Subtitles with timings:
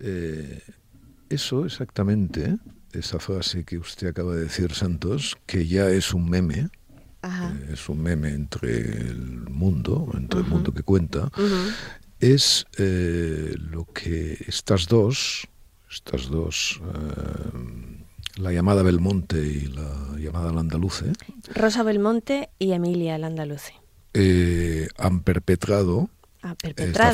[0.00, 0.62] Eh,
[1.28, 2.56] eso exactamente,
[2.92, 6.70] esa frase que usted acaba de decir, Santos, que ya es un meme,
[7.22, 11.30] eh, es un meme entre el mundo, entre el mundo que cuenta,
[12.18, 15.46] es eh, lo que estas dos,
[15.88, 16.80] estas dos,
[18.36, 21.12] la llamada Belmonte y la llamada Landaluce,
[21.54, 23.74] Rosa Belmonte y Emilia Landaluce,
[24.98, 26.10] han perpetrado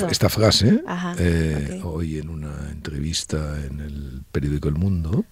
[0.09, 0.83] esta, frase
[1.19, 5.25] eh, hoy en una entrevista en el periódico El Mundo,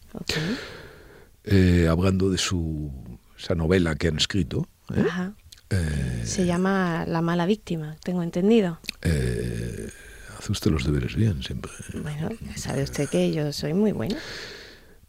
[1.44, 2.90] eh, hablando de su
[3.38, 4.66] esa novela que han escrito.
[4.94, 6.24] ¿eh?
[6.24, 8.80] Se llama La mala víctima, tengo entendido.
[9.00, 11.70] hace usted los deberes bien siempre.
[12.02, 14.16] Bueno, sabe usted que yo soy muy buena.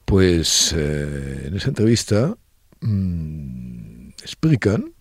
[0.06, 2.38] Pues en esa entrevista
[2.81, 4.94] mm, explican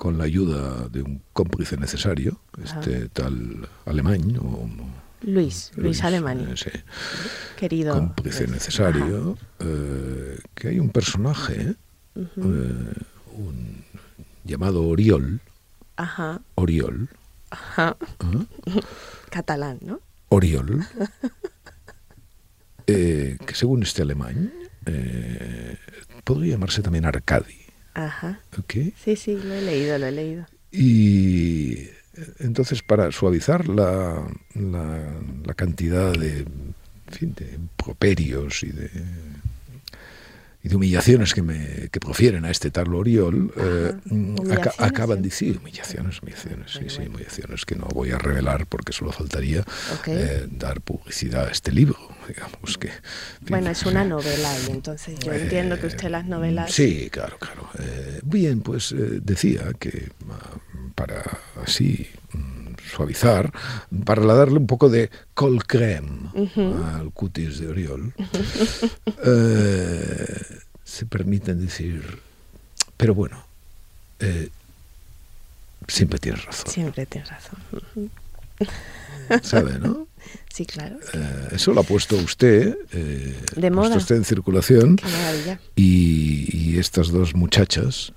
[0.00, 4.66] con la ayuda de un cómplice necesario, este tal alemán o,
[5.20, 6.54] Luis, Luis, Alemán.
[6.64, 6.82] Eh,
[7.58, 7.92] Querido.
[7.92, 11.74] Cómplice necesario, eh, que hay un personaje
[12.16, 13.84] eh, un,
[14.44, 15.42] llamado Oriol.
[15.96, 16.40] Ajá.
[16.54, 17.10] Oriol.
[17.50, 17.98] Ajá.
[19.28, 20.00] Catalán, ¿no?
[20.30, 20.82] Oriol.
[22.86, 24.50] que según este alemán,
[26.24, 27.59] podría llamarse también Arcadi.
[27.94, 28.40] Ajá.
[28.58, 28.92] Okay.
[29.02, 30.46] Sí, sí, lo he leído, lo he leído.
[30.70, 31.90] Y eh,
[32.38, 36.74] entonces para suavizar la, la, cantidad de, en
[37.10, 38.90] fin, de properios y de
[40.62, 43.92] y de humillaciones que me que profieren a este tal Oriol, eh,
[44.78, 49.64] acaban diciendo humillaciones, humillaciones, sí, sí, humillaciones que no voy a revelar porque solo faltaría
[50.06, 52.90] eh, dar publicidad a este libro, digamos que.
[53.48, 56.72] Bueno, es una novela y entonces yo entiendo que usted las novelas.
[56.72, 57.70] Sí, claro, claro.
[58.22, 60.58] bien, pues decía que ah,
[60.94, 61.22] para
[61.64, 62.19] así mm,
[62.90, 63.52] suavizar,
[64.04, 66.30] para darle un poco de col creme
[66.96, 68.12] al cutis de Oriol,
[69.24, 70.42] eh,
[70.84, 72.18] se permiten decir,
[72.96, 73.42] pero bueno,
[74.18, 74.48] eh,
[75.88, 76.70] siempre tienes razón.
[76.70, 77.58] Siempre tienes razón.
[79.42, 80.06] ¿Sabe, no?
[80.52, 80.98] Sí, claro.
[81.14, 83.96] Eh, eso lo ha puesto usted, de moda.
[83.96, 84.96] usted en circulación.
[84.96, 85.60] Qué maravilla.
[85.76, 88.12] Y, y estas dos muchachas,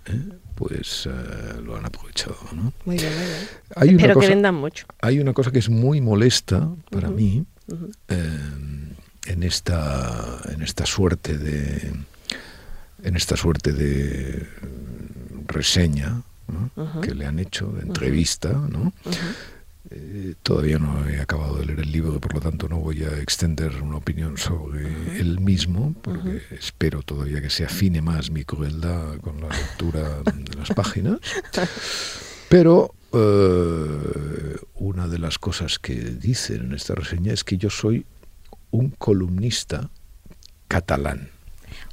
[0.56, 2.38] pues eh, lo han aprovechado.
[2.54, 2.74] ¿no?
[2.86, 3.48] Muy bien, muy bien.
[3.76, 4.86] Hay Espero que vendan mucho.
[5.02, 7.46] Hay una cosa que es muy molesta para mí
[8.08, 8.40] eh,
[9.28, 11.94] en, esta, en esta suerte de
[13.04, 14.48] en esta suerte de
[15.48, 16.24] reseña
[17.02, 18.94] que le han hecho, de entrevista, ¿no?
[20.44, 23.82] Todavía no he acabado de leer el libro, por lo tanto no voy a extender
[23.82, 24.86] una opinión sobre
[25.18, 30.56] él mismo, porque espero todavía que se afine más mi crueldad con la lectura de
[30.58, 31.20] las páginas.
[32.50, 38.06] Pero eh, una de las cosas que dicen en esta reseña es que yo soy
[38.72, 39.90] un columnista
[40.68, 41.30] catalán.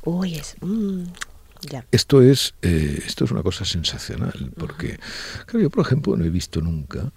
[0.05, 0.56] Uy, es...
[0.60, 1.05] Mm,
[1.93, 4.99] esto es, eh, esto es una cosa sensacional, porque
[5.53, 7.12] yo, por ejemplo, no he visto nunca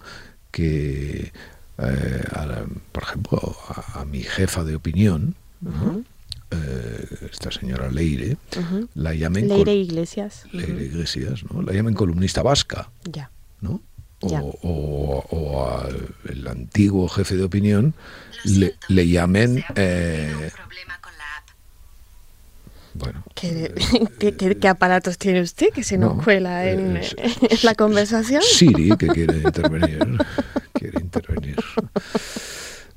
[0.54, 1.32] que,
[1.78, 2.24] eh,
[2.92, 3.56] por ejemplo,
[3.94, 5.34] a, mi jefa de opinión,
[6.52, 8.36] eh, esta señora Leire,
[8.94, 9.48] la llamen...
[9.48, 10.46] Leire Iglesias.
[10.52, 11.60] Leire Iglesias, ¿no?
[11.62, 12.88] La llamen columnista vasca.
[13.04, 13.30] Ya.
[13.60, 13.82] ¿no?
[14.20, 17.94] O, o, al antiguo jefe de opinión
[18.44, 19.64] le, le, llamen...
[19.74, 20.50] Eh,
[22.94, 23.24] bueno.
[23.34, 23.72] ¿Qué,
[24.60, 27.00] ¿qué, aparatos tiene usted que se nos cuela en,
[27.62, 28.42] la conversación?
[28.42, 29.98] Siri, que quiere intervenir.
[30.72, 31.56] quiere intervenir.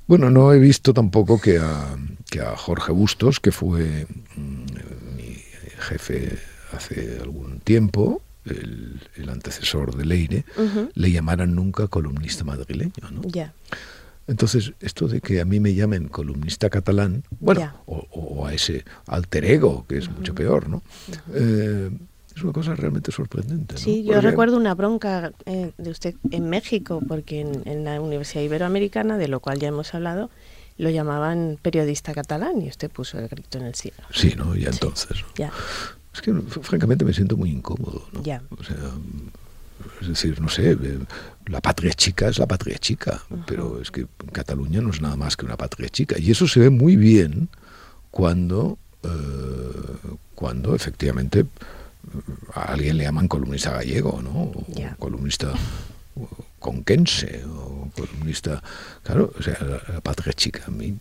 [0.05, 1.97] Bueno, no he visto tampoco que a,
[2.29, 5.35] que a Jorge Bustos, que fue mm, mi
[5.79, 6.37] jefe
[6.71, 10.45] hace algún tiempo, el, antecesor de Leire,
[10.93, 12.93] le llamaran nunca columnista madrileño.
[13.11, 13.21] ¿no?
[13.25, 13.53] Ya.
[14.27, 19.45] Entonces, esto de que a mí me llamen columnista catalán, bueno, o, a ese alter
[19.45, 20.83] ego, que es mucho peor, ¿no?
[21.33, 21.89] Eh,
[22.35, 23.77] es una cosa realmente sorprendente.
[23.77, 29.17] Sí, yo recuerdo una bronca eh, de usted en México, porque en, la Universidad Iberoamericana,
[29.17, 30.29] de lo cual ya hemos hablado,
[30.77, 33.97] lo llamaban periodista catalán y usted puso el grito en el cielo.
[34.11, 34.55] Sí, ¿no?
[34.55, 35.25] Ya entonces.
[35.35, 35.51] Ya.
[36.13, 38.21] Es que francamente me siento muy incómodo, ¿no?
[38.21, 38.43] Ya.
[38.49, 38.75] O sea,
[40.01, 40.99] Es decir, no sé, eh,
[41.47, 45.37] la patria chica es la patria chica, pero es que Cataluña no es nada más
[45.37, 46.17] que una patria chica.
[46.19, 47.49] Y eso se ve muy bien
[48.11, 49.09] cuando, eh,
[50.35, 51.45] cuando efectivamente
[52.53, 54.51] a alguien le llaman columnista gallego, ¿no?
[54.97, 55.53] columnista
[56.59, 58.61] conquense o columnista,
[59.03, 60.97] claro, o sea, la, patria chica, a mí,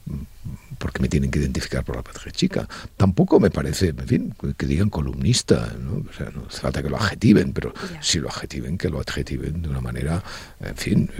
[0.79, 2.69] porque me tienen que identificar por la patria chica?
[2.97, 6.05] Tampoco me parece, en fin, que digan columnista, ¿no?
[6.09, 9.63] O sea, no hace falta que lo adjetiven, pero si lo adjetiven, que lo adjetiven
[9.63, 10.23] de una manera,
[10.61, 11.11] en fin,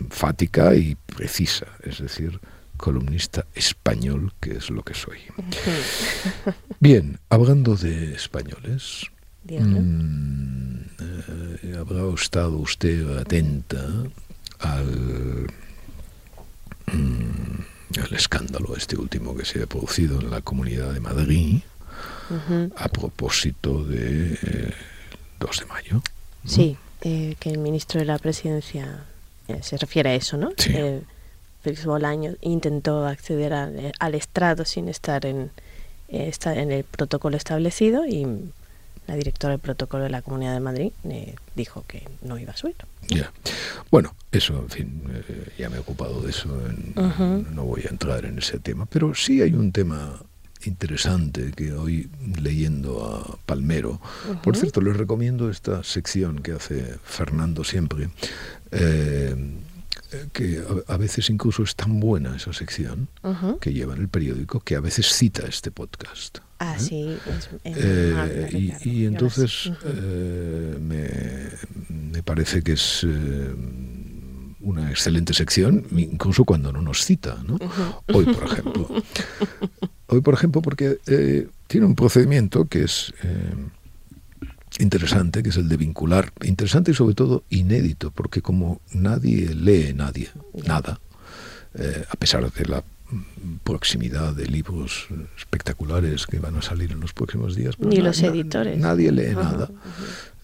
[0.00, 2.40] enfática y precisa, es decir,
[2.76, 5.18] columnista español, que es lo que soy.
[6.80, 9.06] Bien, hablando de españoles,
[9.44, 13.84] Mm, eh, ¿Habrá estado usted atenta
[14.60, 15.46] al,
[16.86, 21.60] mm, al escándalo este último que se ha producido en la Comunidad de Madrid
[22.76, 24.38] a propósito de
[25.40, 26.02] 2 de mayo?
[26.46, 29.04] Sí, eh, que el ministro de la Presidencia
[29.48, 30.52] eh, se refiere a eso, ¿no?
[30.56, 30.72] Sí.
[31.62, 35.50] Félix Bolaño intentó acceder al, al estrado sin estar en,
[36.08, 38.26] en el protocolo establecido y
[39.12, 42.56] la directora del protocolo de la Comunidad de Madrid eh, dijo que no iba a
[42.56, 42.76] subir.
[43.08, 43.30] Ya.
[43.90, 46.48] Bueno, eso, en fin, eh, ya me he ocupado de eso,
[47.52, 50.18] no voy a entrar en ese tema, pero sí hay un tema
[50.64, 52.08] interesante que hoy
[52.40, 54.00] leyendo a Palmero,
[54.42, 58.08] por cierto, les recomiendo esta sección que hace Fernando siempre,
[58.70, 59.36] eh,
[60.32, 63.08] que a, veces incluso es tan buena esa sección
[63.60, 66.38] que lleva en el periódico que a veces cita este podcast.
[66.62, 66.80] Ah, ¿eh?
[66.80, 67.18] sí.
[67.64, 73.04] Eh, y, entonces eh, me, parece que es
[74.60, 77.42] una excelente sección, incluso cuando no nos cita.
[77.44, 77.58] ¿no?
[78.12, 78.88] Hoy, por ejemplo.
[80.06, 80.98] Hoy, por ejemplo, porque
[81.66, 83.12] tiene un procedimiento que es
[84.78, 89.92] interesante, que es el de vincular, interesante y sobre todo inédito, porque como nadie lee
[89.94, 90.30] nadie,
[90.64, 91.00] nada,
[91.74, 92.84] eh, a pesar de la
[93.64, 97.78] proximidad de libros espectaculares que van a salir en los próximos días.
[97.78, 98.78] Ni los editores.
[98.78, 99.70] Nadie lee nada.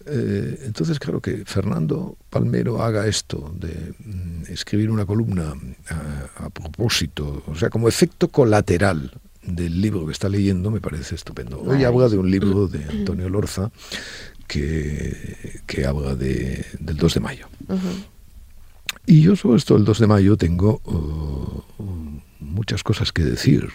[0.05, 5.53] Eh, entonces, claro que Fernando Palmero haga esto de mm, escribir una columna
[5.89, 9.11] a, a, propósito, o sea, como efecto colateral
[9.43, 11.61] del libro que está leyendo me parece estupendo.
[11.61, 13.71] Hoy habla de un libro de Antonio Lorza
[14.47, 17.47] que, que habla de, del 2 de mayo.
[19.05, 23.69] Y yo sobre esto del 2 de mayo tengo uh, muchas cosas que decir.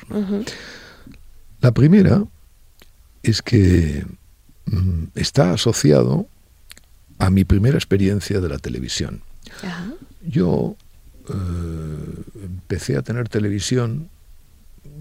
[1.60, 2.24] La primera
[3.22, 4.04] es que
[4.66, 6.26] mm, está asociado
[7.18, 9.22] a mi primera experiencia de la televisión.
[10.26, 10.76] Yo uh,
[12.42, 14.10] empecé a tener televisión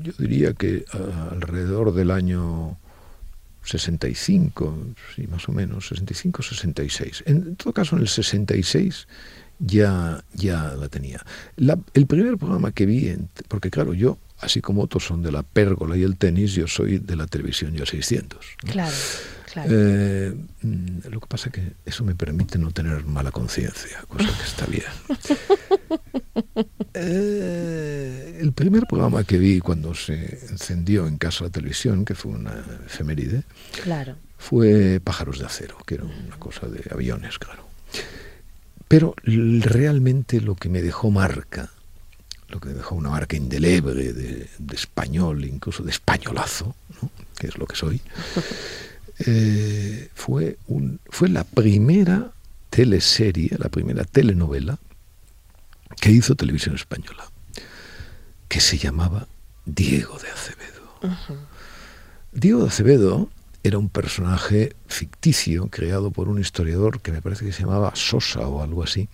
[0.02, 0.86] yo diría que
[1.32, 2.78] alrededor del año
[3.64, 4.78] 65,
[5.16, 7.24] sí, más o menos, 65, 66.
[7.26, 9.08] En todo caso, en el 66
[9.60, 11.22] ya, ya la tenía.
[11.94, 13.16] el primer programa que vi,
[13.48, 17.00] porque claro, yo, así como otros son de la pérgola y el tenis, yo soy
[17.00, 18.46] de la televisión ya 600.
[18.58, 18.94] Claro.
[19.56, 24.26] Eh, mm, lo que pasa es que eso me permite no tener mala conciencia, cosa
[24.26, 24.84] que está bien.
[26.96, 32.34] Eh, el primer programa que vi cuando se encendió en casa la televisión, que fue
[32.34, 32.54] una
[32.86, 33.44] efeméride,
[33.84, 34.16] claro.
[34.38, 37.66] fue Pájaros de Acero, que era una cosa de aviones, claro.
[38.94, 41.72] Pero realmente lo que me dejó marca,
[42.48, 46.76] lo que me dejó una marca indeleble de, español, incluso de españolazo,
[47.40, 48.02] que es lo que soy,
[49.28, 52.32] Eh, fue, un, fue la primera
[52.72, 54.80] teleserie, la primera telenovela
[56.02, 57.24] que hizo Televisión Española,
[58.50, 59.28] que se llamaba
[59.66, 61.38] Diego de Acevedo.
[62.32, 63.30] Diego de Acevedo
[63.64, 68.42] era un personaje ficticio creado por un historiador que me parece que se llamaba Sosa
[68.42, 69.08] o algo así,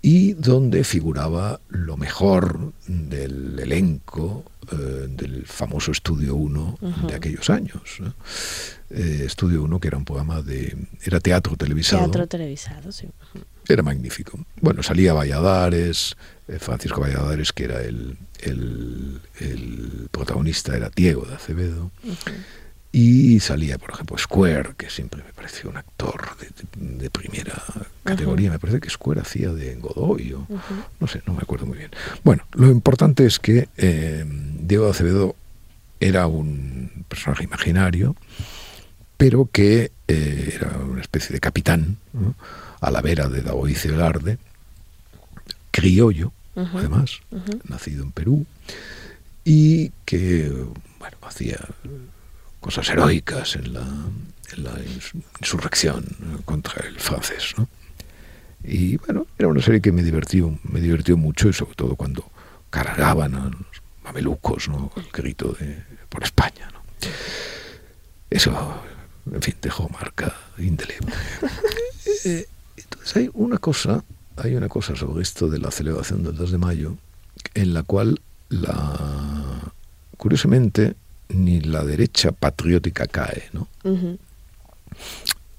[0.00, 6.78] y donde figuraba lo mejor del elenco eh, del famoso Estudio 1
[7.08, 7.98] de aquellos años.
[8.90, 10.76] Eh, Estudio 1, que era un programa de...
[11.04, 12.04] era teatro televisado.
[12.04, 13.08] Teatro televisado, sí.
[13.68, 14.38] Era magnífico.
[14.60, 16.16] Bueno, salía Valladares,
[16.46, 21.90] eh, Francisco Valladares, que era el, el, protagonista, era Diego de Acevedo.
[22.94, 26.36] Y salía, por ejemplo, Square, que siempre me pareció un actor
[26.76, 27.54] de, primera
[28.04, 28.50] categoría.
[28.50, 30.46] Me parece que Square hacía de Godoy, o,
[31.00, 31.90] no sé, no me acuerdo muy bien.
[32.22, 34.26] Bueno, lo importante es que eh,
[34.60, 35.34] Diego Acevedo
[36.00, 38.14] era un personaje imaginario,
[39.16, 41.96] pero que eh, era una especie de capitán,
[42.80, 44.36] a la vera de Daoiz Velarde,
[45.70, 47.20] criollo, además,
[47.68, 48.44] nacido en Perú,
[49.44, 50.52] y que,
[50.98, 51.58] bueno, hacía
[52.62, 54.72] cosas heroicas en la, en la
[55.40, 56.06] insurrección
[56.46, 57.54] contra el francés.
[57.58, 57.68] ¿no?
[58.64, 62.30] Y bueno, era una serie que me divirtió, me divirtió mucho y sobre todo cuando
[62.70, 64.92] cargaban a los mamelucos, ¿no?
[64.96, 66.70] el grito de por España.
[66.72, 66.80] ¿no?
[68.30, 68.80] Eso,
[69.30, 71.12] en fin, dejó marca indeleble.
[72.24, 74.04] Eh, entonces hay una cosa,
[74.36, 76.96] hay una cosa sobre esto de la celebración del 2 de mayo,
[77.54, 79.72] en la cual la
[80.16, 80.94] curiosamente
[81.34, 83.68] ni la derecha patriótica cae, ¿no?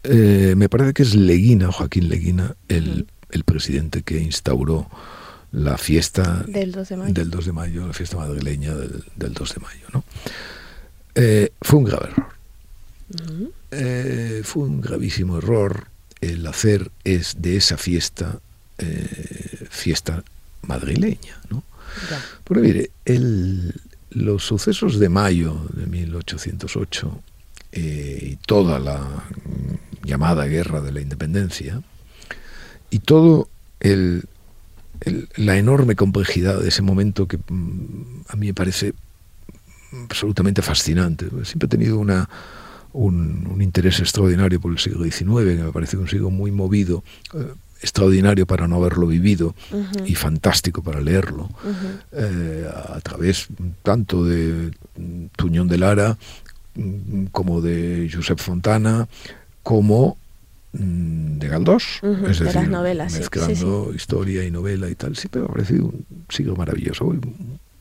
[0.04, 3.08] Eh, me parece que es Leguina, Joaquín Leguina, el,
[3.46, 4.90] presidente que instauró
[5.52, 9.54] la fiesta del 2 de mayo, del 2 de mayo la fiesta madrileña del, 2
[9.56, 9.88] de mayo.
[9.94, 10.04] ¿no?
[11.16, 12.34] Eh, fue un grave error.
[13.72, 15.88] Eh, fue un gravísimo error
[16.22, 18.40] el hacer es de esa fiesta
[19.70, 20.24] fiesta
[20.64, 21.40] madrileña.
[21.50, 21.64] ¿no?
[22.44, 23.74] Porque mire, el,
[24.14, 27.20] los sucesos de mayo de 1808
[27.74, 29.26] y toda la
[30.04, 31.82] llamada Guerra de la Independencia,
[32.90, 33.50] y todo
[35.36, 38.94] la enorme complejidad de ese momento que mm, a mí me parece
[40.10, 41.28] absolutamente fascinante.
[41.44, 46.30] Siempre he tenido un, interés extraordinario por el siglo XIX, que me parece un siglo
[46.30, 47.04] muy movido,
[47.34, 49.54] eh, extraordinario para no haberlo vivido
[50.06, 51.50] y fantástico para leerlo,
[52.14, 53.48] eh, a través
[53.84, 54.72] tanto de
[55.36, 56.18] Tuñón de Lara
[56.76, 59.08] mm, como de Josep Fontana,
[59.64, 60.18] como
[60.72, 65.48] mm, de Galdós, es decir, las novelas, mezclando historia y novela y tal, siempre me
[65.48, 67.14] ha parecido un siglo maravilloso.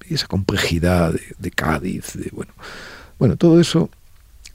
[0.09, 2.53] Y esa complejidad de, Cádiz, de, bueno,
[3.21, 3.89] bueno, todo eso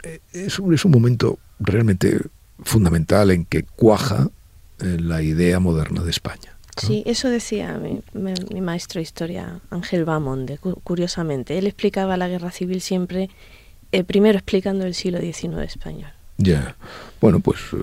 [0.04, 2.20] eh, es un, es un momento realmente
[2.64, 4.30] fundamental en que cuaja
[4.80, 6.58] la idea moderna de España.
[6.78, 11.58] Sí, eso decía mi, mi, maestro de historia, Ángel Bamonde, curiosamente.
[11.58, 13.30] Él explicaba la guerra civil siempre,
[13.92, 16.12] eh, primero explicando el siglo XIX español.
[16.38, 16.76] Ya,
[17.20, 17.78] bueno, pues eh,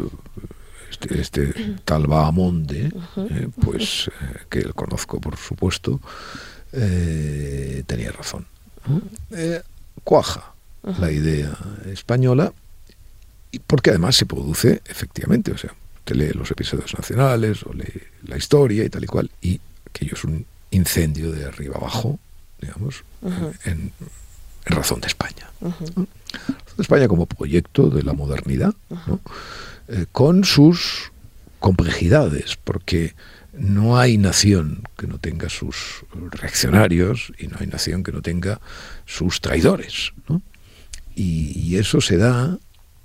[0.90, 6.00] este, este tal Bahamonde, eh, pues eh, que él conozco por supuesto,
[7.86, 8.46] tenía razón.
[10.02, 12.52] cuaja la idea española,
[13.52, 15.72] y porque además se produce efectivamente, o sea,
[16.04, 20.14] te lee los episodios nacionales o lee la historia y tal y cual, y aquello
[20.14, 22.18] es un incendio de arriba abajo,
[22.60, 23.04] digamos,
[23.64, 23.92] en,
[24.66, 25.50] razón de España.
[26.78, 28.74] España como proyecto de la modernidad,
[29.88, 31.12] eh, con sus
[31.60, 33.14] complejidades, porque
[33.56, 38.60] no hay nación que no tenga sus reaccionarios y no hay nación que no tenga
[39.06, 40.12] sus traidores.
[41.14, 42.56] Y, eso se da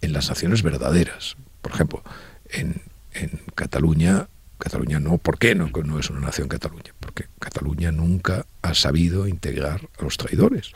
[0.02, 1.36] en las naciones verdaderas.
[1.62, 2.04] Por ejemplo,
[2.50, 2.82] en,
[3.14, 4.28] en Cataluña
[4.60, 6.94] Cataluña no, ¿por qué no, no es una nación Cataluña?
[7.00, 10.74] Porque Cataluña nunca ha sabido integrar a los traidores.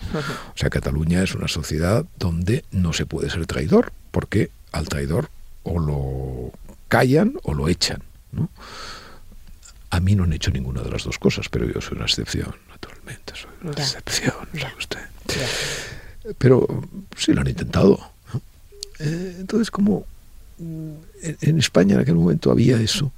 [0.56, 5.30] O sea, Cataluña es una sociedad donde no se puede ser traidor, porque al traidor
[5.64, 6.54] o lo
[6.88, 8.02] callan o lo echan.
[9.90, 12.56] A mí no han hecho ninguna de las dos cosas, pero yo soy una excepción,
[12.70, 15.00] naturalmente, soy una excepción, ¿sabe usted?
[16.38, 16.66] Pero
[17.18, 18.00] sí lo han intentado.
[19.00, 20.06] Eh, entonces, como
[20.58, 20.94] mm,
[21.42, 23.12] en España en aquel momento había eso,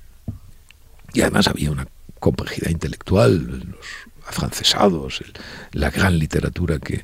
[1.14, 1.88] y además había una
[2.20, 3.78] complejidad intelectual, los
[4.28, 5.24] afrancesados,
[5.72, 7.04] la gran literatura que,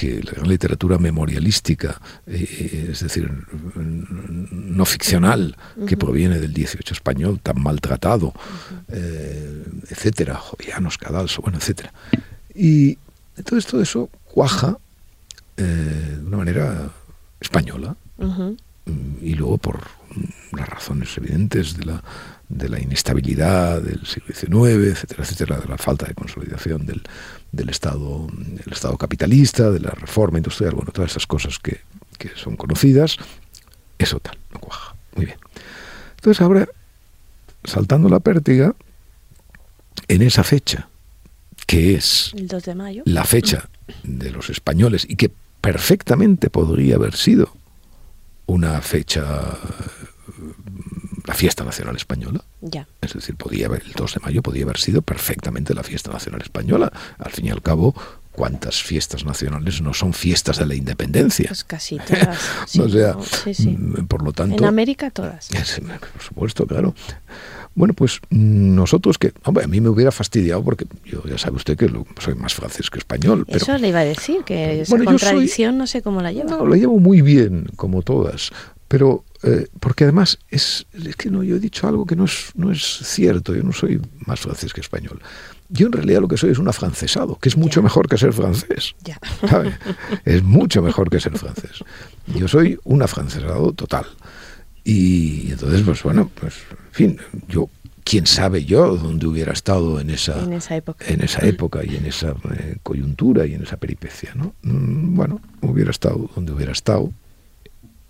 [0.00, 3.30] la gran literatura memorialística, eh, es decir,
[3.74, 8.32] no ficcional, que proviene del 18 español tan maltratado,
[8.88, 11.92] eh, etcétera, Jovianos, Cadalso, bueno, etcétera.
[12.54, 12.96] Y
[13.36, 14.78] entonces todo eso cuaja
[15.56, 16.90] eh, de una manera
[17.40, 17.96] española,
[19.22, 19.99] y luego por
[20.52, 22.02] las razones evidentes de la
[22.50, 27.00] de la inestabilidad del siglo XIX, etcétera, etcétera, de la falta de consolidación del,
[27.52, 28.26] del Estado,
[28.66, 31.80] el Estado capitalista, de la reforma industrial, bueno, todas esas cosas que,
[32.18, 33.16] que son conocidas,
[33.98, 34.96] eso tal, no cuaja.
[35.14, 35.38] Muy bien.
[36.16, 36.68] Entonces ahora,
[37.62, 38.74] saltando la pértiga,
[40.08, 40.88] en esa fecha,
[41.66, 43.02] que es el 2 de mayo.
[43.06, 43.68] la fecha
[44.02, 47.54] de los españoles y que perfectamente podría haber sido
[48.46, 49.56] una fecha
[51.30, 52.40] la fiesta nacional española.
[52.60, 52.88] Ya.
[53.00, 56.42] Es decir, podía haber, el 2 de mayo podía haber sido perfectamente la fiesta nacional
[56.42, 56.92] española.
[57.18, 57.94] Al fin y al cabo,
[58.32, 61.46] ¿cuántas fiestas nacionales no son fiestas de la independencia?
[61.46, 62.76] Pues casi todas.
[62.80, 64.56] o sea, mm, por lo tanto...
[64.56, 65.50] En América todas.
[66.12, 66.96] Por supuesto, claro.
[67.76, 71.58] Bueno, pues mm, nosotros que, hombre, a mí me hubiera fastidiado porque yo ya sabe
[71.58, 73.44] usted que soy más francés que español.
[73.46, 76.50] Pero, Eso le iba a decir, que esa contradicción no sé cómo la lleva.
[76.50, 78.50] No, la llevo muy bien, como todas.
[78.90, 82.50] Pero eh, porque además es, es, que no, yo he dicho algo que no es,
[82.56, 85.22] no es cierto, yo no soy más francés que español.
[85.68, 88.32] yo en realidad lo que soy es un afrancesado, que es mucho mejor que ser
[88.32, 88.96] francés.
[89.48, 89.78] ¿sabe?
[90.24, 91.84] Es mucho mejor que ser francés.
[92.26, 94.06] Yo soy un afrancesado total.
[94.82, 96.54] Y entonces, pues bueno, pues,
[96.88, 97.18] en fin,
[97.48, 97.70] yo,
[98.02, 101.04] quién sabe yo dónde hubiera estado en esa, En esa época.
[101.06, 104.52] en esa época y en esa eh, coyuntura y en esa peripecia, ¿no?
[104.62, 107.12] Mm, Bueno, hubiera estado donde hubiera estado,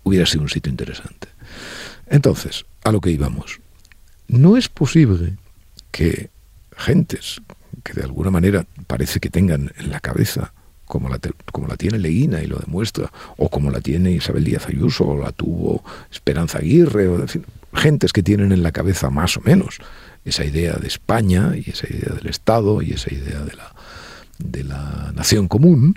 [0.03, 1.27] hubiera sido un sitio interesante.
[2.07, 3.59] Entonces, a lo que íbamos.
[4.27, 5.37] No es posible
[5.91, 6.29] que
[6.77, 7.41] gentes
[7.83, 10.53] que de alguna manera parece que tengan en la cabeza,
[10.85, 11.19] como la,
[11.51, 15.17] como la tiene Leguina y lo demuestra, o como la tiene Isabel Díaz Ayuso, o
[15.17, 19.79] la tuvo Esperanza Aguirre, o fin, gentes que tienen en la cabeza más o menos
[20.25, 23.73] esa idea de España y esa idea del Estado y esa idea de la,
[24.37, 25.95] de la nación común,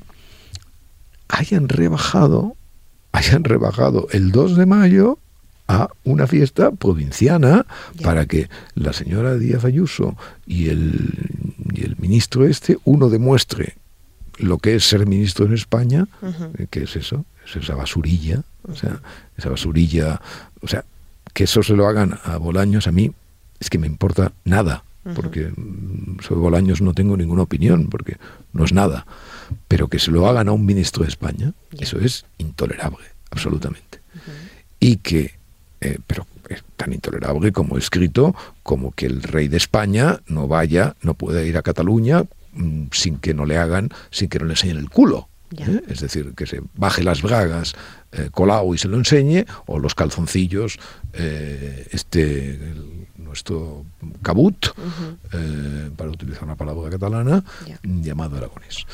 [1.28, 2.56] hayan rebajado,
[3.14, 5.18] hayan rebajado el 2 de mayo
[5.68, 8.04] a una fiesta provinciana Ya.
[8.04, 10.16] para que la señora Díaz Ayuso
[10.46, 11.10] y el,
[11.72, 13.76] y el ministro este, uno demuestre
[14.38, 16.06] lo que es ser ministro en España,
[16.58, 19.00] eh, que es eso, es esa basurilla, o sea,
[19.38, 20.20] esa basurilla,
[20.60, 20.84] o sea,
[21.32, 23.12] que eso se lo hagan a Bolaños a mí
[23.60, 24.82] es que me importa nada.
[25.14, 28.16] Porque mm, sobre Bolaños no tengo ninguna opinión, porque
[28.52, 29.06] no es nada,
[29.68, 34.00] pero que se lo hagan a un ministro de España, eso es intolerable, absolutamente.
[34.80, 35.34] Y que,
[35.80, 40.94] eh, pero es tan intolerable como escrito, como que el rey de España no vaya,
[41.02, 44.52] no pueda ir a Cataluña mm, sin que no le hagan, sin que no le
[44.52, 45.28] enseñen el culo.
[45.56, 45.82] ¿eh?
[45.88, 47.74] Es decir, que se baje las bragas
[48.12, 50.78] eh, colao y se lo enseñe, o los calzoncillos,
[51.12, 53.84] eh, este, el- nuestro
[54.22, 54.66] cabut,
[55.32, 57.42] eh, para utilizar una palabra catalana,
[57.82, 58.86] llamado aragonés.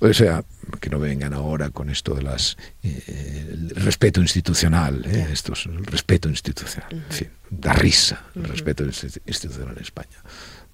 [0.00, 0.42] O sea,
[0.80, 5.28] que no vengan ahora con esto de las eh, el respeto institucional, ¿eh?
[5.30, 10.18] Esto es el respeto institucional, en fin, da risa el respeto insti- institucional en España.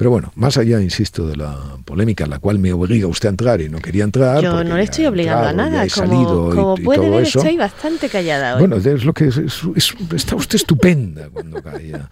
[0.00, 3.30] Pero bueno, más allá, insisto, de la polémica en la cual me obliga usted a
[3.32, 4.42] entrar y no quería entrar.
[4.42, 5.86] Yo no le estoy obligando a nada.
[5.94, 6.24] Como, y-
[6.56, 7.38] como y puede todo ver, eso.
[7.40, 8.60] estoy bastante callada hoy.
[8.60, 12.08] Bueno, es lo que es, es- es- está usted estupenda cuando calla.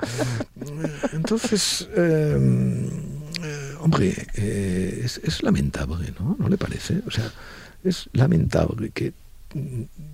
[1.15, 2.91] Entonces, eh,
[3.43, 6.37] eh, hombre, eh, es, lamentable, ¿no?
[6.39, 7.01] ¿No le parece?
[7.07, 7.33] O sea,
[7.85, 9.15] es lamentable que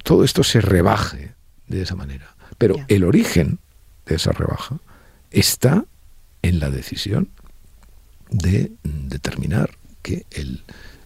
[0.05, 1.33] todo esto se rebaje
[1.67, 2.37] de esa manera.
[2.57, 2.85] Pero Ya.
[2.87, 3.59] el origen
[4.07, 4.77] de esa rebaja
[5.33, 5.85] está
[6.43, 7.31] en la decisión
[8.37, 9.71] de determinar
[10.03, 10.63] que el,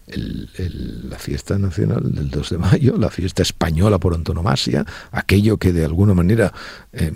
[0.07, 5.57] el- el- la fiesta nacional del 2 de mayo, la fiesta española por antonomasia, aquello
[5.57, 6.51] que de alguna manera
[6.91, 7.13] eh,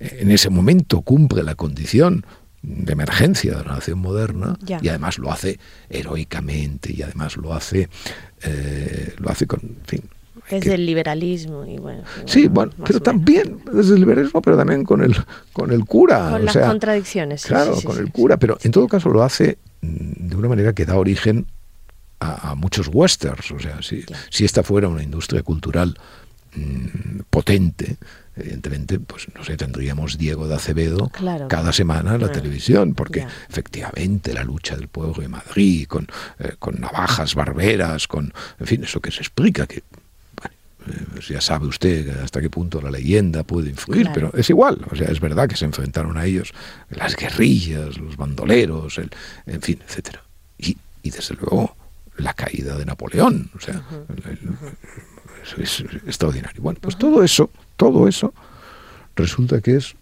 [0.00, 2.26] en ese momento cumple la condición
[2.62, 4.80] de emergencia de la nación moderna Ya.
[4.82, 7.88] y además lo hace heroicamente y además lo hace
[8.42, 10.02] eh, lo hace con en fin
[10.50, 12.02] Es que- del liberalismo y bueno.
[12.26, 15.14] Sí, bueno, pero también desde el liberalismo, pero también con el
[15.52, 16.30] con el cura.
[16.30, 17.42] Con o las sea, contradicciones.
[17.42, 20.28] sí, Claro, sí, sí, con sí, el cura, pero en todo caso lo hace mm,
[20.28, 21.46] de una manera que da origen
[22.20, 23.50] a, a muchos westerns.
[23.50, 25.96] O sea, si, si esta fuera una industria cultural
[26.54, 27.96] mm, potente,
[28.36, 31.48] evidentemente, pues no sé, tendríamos Diego de Acevedo Claro.
[31.48, 36.06] cada semana en la Ah, televisión, porque efectivamente la lucha del pueblo de Madrid, con,
[36.38, 39.82] eh, con navajas barberas, con, en fin, eso que se explica, que
[41.12, 44.30] pues ya sabe usted hasta qué punto la leyenda puede influir, Claro.
[44.30, 46.52] pero es igual, o sea, es verdad que se enfrentaron a ellos
[46.90, 49.10] las guerrillas, los bandoleros, el,
[49.46, 50.22] en fin, etcétera.
[50.58, 51.76] Y, y desde luego
[52.18, 54.56] la caída de Napoleón, o sea, el- el-
[55.42, 56.62] eso es extraordinario.
[56.62, 58.32] Bueno, pues todo eso, todo eso
[59.14, 59.94] resulta que es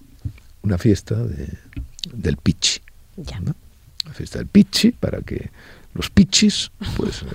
[0.62, 1.58] una fiesta de-
[2.12, 2.80] del pichi.
[3.16, 3.40] Ya.
[3.40, 3.54] ¿no?
[4.06, 5.50] La fiesta del pichi para que
[5.94, 7.26] los pichis pues eh,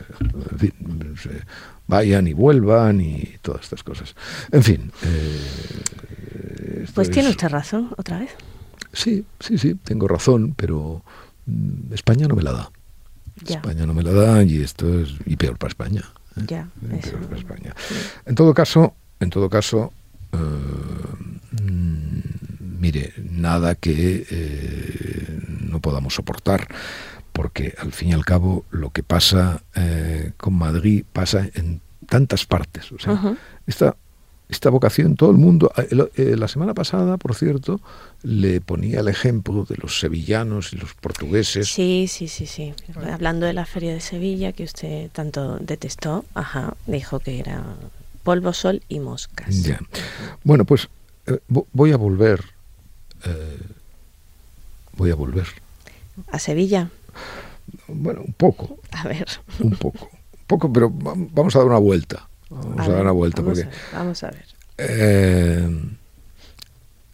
[0.52, 0.74] en fin,
[1.22, 1.30] se
[1.90, 4.16] vayan y vuelvan y todas estas cosas.
[4.52, 4.92] En fin.
[5.04, 8.30] eh, Pues tiene es- usted razón, otra vez.
[8.94, 11.04] Sí, sí, sí, tengo razón, pero
[11.46, 12.72] mm, España no me la da.
[13.44, 13.58] Ya.
[13.58, 16.04] España no me la da y esto es y peor para España.
[16.38, 16.42] ¿eh?
[16.48, 17.12] Ya, eso.
[17.12, 17.76] peor para España.
[18.26, 19.92] En todo caso, en todo caso,
[20.34, 20.38] eh,
[21.64, 22.20] mm,
[22.80, 24.26] mire, nada que
[25.70, 26.68] no podamos soportar,
[27.40, 32.46] porque al fin y al cabo lo que pasa eh, con Madrid pasa en tantas
[32.46, 32.92] partes.
[32.92, 33.96] O sea, esta,
[34.50, 35.72] esta vocación, todo el mundo.
[35.78, 37.80] eh, eh, la semana pasada, por cierto,
[38.24, 41.70] le ponía el ejemplo de los sevillanos y los portugueses.
[41.70, 42.74] Sí, sí, sí, sí.
[43.10, 47.64] Hablando de la feria de Sevilla, que usted tanto detestó, ajá, dijo que era
[48.24, 49.64] polvo, sol y moscas.
[49.64, 49.80] Ya.
[50.44, 50.90] Bueno, pues
[51.26, 52.44] eh, vo- voy a volver.
[53.24, 53.60] eh,
[54.98, 55.48] voy a volver.
[56.34, 56.90] A Sevilla,
[57.88, 59.28] Bueno, un poco, a ver.
[59.60, 60.10] un poco.
[60.12, 62.28] Un poco, pero va- vamos a dar una vuelta.
[62.50, 63.42] Vamos a, ver, dar una vuelta.
[63.42, 64.46] vamos Porque, a ver, vamos a ver.
[64.78, 65.82] eh,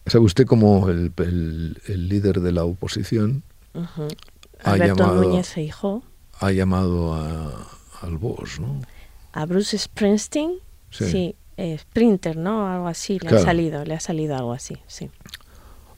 [0.08, 4.08] ¿Sabe usted como el, el- el líder de la oposición Ujú.
[4.64, 6.04] Alberto Núñez Feijó.
[6.40, 7.14] Ha llamado
[8.02, 8.82] al boss, ¿no?
[9.34, 10.54] A Bruce Springsteen,
[10.92, 12.68] sí, eh, Sprinter, ¿no?
[12.68, 15.10] Algo así, le ha salido, le ha salido algo así, sí.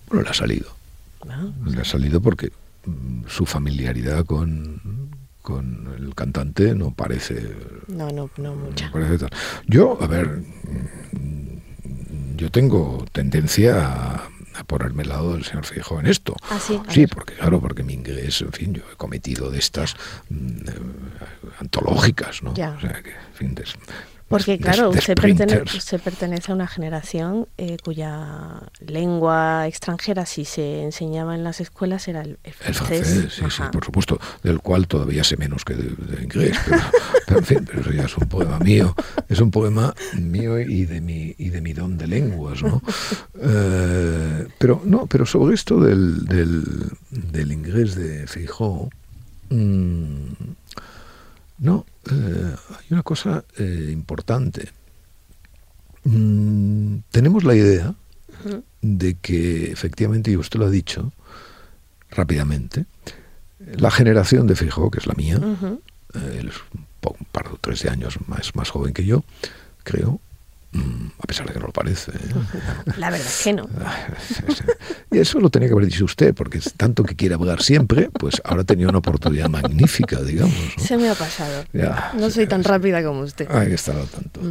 [0.08, 0.70] Bueno, le ha salido.
[1.30, 2.52] Ah, le ha salido porque
[3.28, 5.10] su familiaridad con,
[5.42, 7.56] con el cantante no parece...
[7.88, 8.92] No, no, no mucha.
[9.66, 10.44] Yo, a ver,
[11.14, 16.36] mm, yo tengo tendencia a a ponerme al lado del señor Fijo en esto.
[16.50, 19.96] Ah, sí, sí porque claro, porque mi inglés, en fin, yo he cometido de estas
[20.30, 20.74] mm, eh,
[21.60, 22.52] antológicas, ¿no?
[22.52, 23.56] O sea, que, en fin,
[24.28, 31.34] porque claro, usted, pertenece, pertenece, a una generación eh, cuya lengua extranjera, si se enseñaba
[31.34, 32.68] en las escuelas, era el, francés.
[32.68, 36.58] El francés, sí, sí, por supuesto, del cual todavía sé menos que de, inglés,
[37.26, 38.94] pero, en fin, pero eso ya es un poema mío,
[39.30, 42.82] es un poema mío y de mi, y de mi don de lenguas, ¿no?
[43.40, 48.90] Eh, pero no, pero sobre esto del, del, inglés de Feijóo,
[49.50, 50.32] mmm,
[51.60, 54.70] no, eh, hay una cosa eh, importante.
[56.04, 57.96] Mm, tenemos la idea
[58.82, 61.12] de que efectivamente, y usted lo ha dicho
[62.12, 62.86] rápidamente,
[63.60, 65.40] la generación de Fijo, que es la mía,
[66.14, 66.86] eh, él es un,
[67.32, 69.24] par o tres de años más, más joven que yo,
[69.84, 70.20] creo,
[71.20, 72.12] a pesar de que no lo parece.
[72.12, 72.16] ¿eh?
[72.98, 73.70] La verdad es que no.
[75.12, 78.10] Y eso lo tenía que haber dicho usted, porque es tanto que quiere hablar siempre,
[78.12, 80.56] pues ahora tenía una oportunidad magnífica, digamos.
[80.78, 81.64] Se me ha pasado.
[82.20, 83.50] no soy tan rápida como usted.
[83.50, 84.42] Hay que estar al tanto.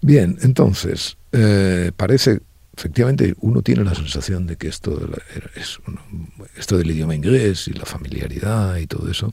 [0.00, 2.40] Bien, entonces, eh, parece,
[2.76, 5.08] efectivamente, uno tiene la sensación de que esto,
[5.54, 5.80] es
[6.56, 9.32] esto del idioma inglés y la familiaridad y todo eso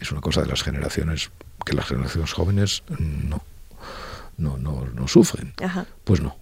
[0.00, 1.30] es una cosa de las generaciones,
[1.64, 3.42] que las generaciones jóvenes no
[4.38, 5.54] no, no, no sufren.
[6.04, 6.36] Pues no.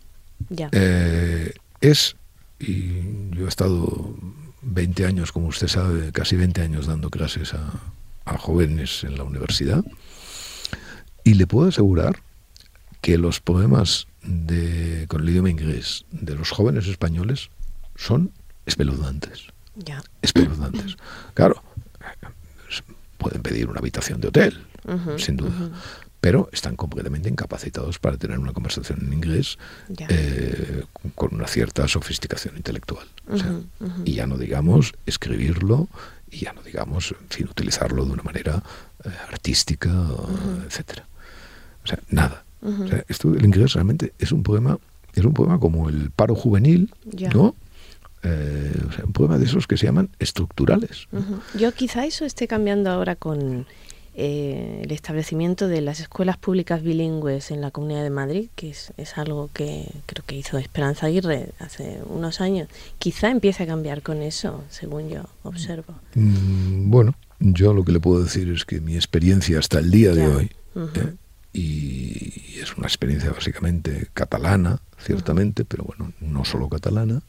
[0.72, 2.16] Eh, es,
[2.58, 4.14] y yo he estado
[4.62, 7.80] 20 años, como usted sabe, casi 20 años dando clases a,
[8.24, 9.84] a jóvenes en la universidad,
[11.22, 12.20] y le puedo asegurar
[13.00, 17.50] que los poemas de, con el idioma inglés de los jóvenes españoles
[17.96, 18.32] son
[18.66, 19.48] espeluznantes.
[19.76, 20.02] Ya.
[20.22, 20.96] Espeluznantes.
[21.34, 21.62] Claro,
[23.18, 24.66] pueden pedir una habitación de hotel,
[25.18, 25.70] sin duda
[26.24, 29.58] pero están completamente incapacitados para tener una conversación en inglés
[30.08, 30.84] eh,
[31.14, 33.06] con una cierta sofisticación intelectual.
[34.06, 35.86] Y ya no digamos escribirlo,
[36.30, 38.62] y ya no digamos, en fin, utilizarlo de una manera
[39.04, 39.90] eh, artística,
[40.66, 41.04] etcétera.
[41.84, 42.42] O sea, nada.
[43.06, 44.78] esto del inglés realmente es un poema,
[45.14, 46.90] es un poema como el paro juvenil,
[47.34, 47.54] ¿no?
[48.22, 48.72] Eh,
[49.04, 51.06] un poema de esos que se llaman estructurales.
[51.54, 53.66] Yo quizá eso esté cambiando ahora con
[54.16, 58.92] eh, el establecimiento de las escuelas públicas bilingües en la Comunidad de Madrid, que es,
[59.16, 64.22] algo que creo que hizo Esperanza Aguirre hace unos años, quizá empiece a cambiar con
[64.22, 65.94] eso, según yo observo.
[66.14, 70.12] Mm, bueno, yo lo que le puedo decir es que mi experiencia hasta el día
[70.12, 71.14] de hoy, eh,
[71.52, 77.22] y es una experiencia básicamente catalana, ciertamente, pero bueno, no solo catalana,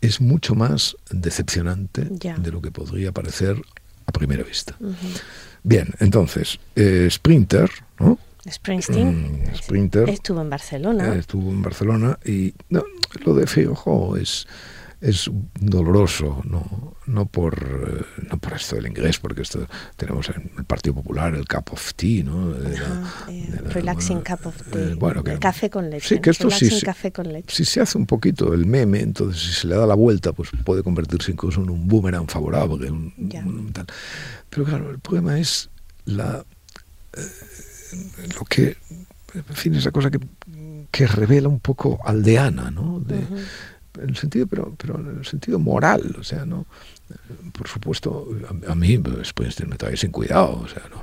[0.00, 3.60] es mucho más decepcionante de lo que podría parecer
[4.06, 4.76] a primera vista.
[5.62, 8.18] Bien, entonces, eh, Sprinter, ¿no?
[8.48, 9.42] Springsteen.
[9.42, 10.08] Mm, Sprinter.
[10.08, 11.14] Estuvo en Barcelona.
[11.14, 12.84] Eh, estuvo en Barcelona y no,
[13.24, 14.46] lo de Fijo es
[15.00, 15.30] es
[15.60, 20.64] doloroso, no, no por eh, no por esto del inglés, porque esto tenemos en el
[20.64, 22.52] Partido Popular el cup of tea, ¿no?
[23.70, 24.94] relaxing cup of tea.
[24.96, 26.16] bueno, el café con leche.
[26.16, 27.54] Sí, que esto sí, café con leche.
[27.54, 30.50] si se hace un poquito el meme, entonces si se le da la vuelta, pues
[30.64, 32.92] puede convertirse incluso en un boomerang favorable.
[34.50, 35.70] Pero claro, el problema es
[36.06, 36.44] la
[37.16, 37.20] eh,
[38.36, 38.76] lo que,
[39.34, 40.18] en fin, esa cosa que,
[40.90, 43.00] que revela un poco aldeana, ¿no?
[43.00, 43.20] De,
[44.00, 46.66] en el sentido, pero, pero en el sentido moral, o sea, no,
[47.52, 48.28] por supuesto,
[48.68, 51.02] a, mí pues, pues me trae sin cuidado, o sea, no,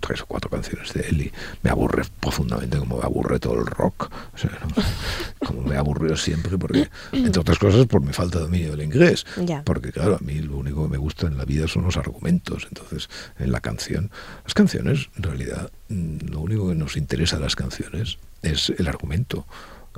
[0.00, 3.66] tres o cuatro canciones de él y me aburre profundamente como me aburre todo el
[3.66, 4.58] rock, o sea,
[5.46, 9.26] como me aburrió siempre, porque, entre otras cosas, por mi falta de dominio del inglés,
[9.64, 12.66] porque claro, a mí lo único que me gusta en la vida son los argumentos,
[12.68, 14.10] entonces, en la canción,
[14.44, 18.88] las canciones, en realidad, mm, lo único que nos interesa de las canciones es el
[18.88, 19.46] argumento,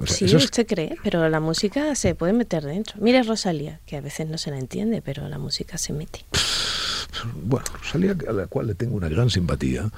[0.06, 2.96] sí, usted cree, pero la música se puede meter dentro.
[3.00, 6.24] Mire Rosalía, que a veces no se la entiende, pero la música se mete.
[7.42, 9.90] Bueno, Rosalía, a la cual le tengo una gran simpatía,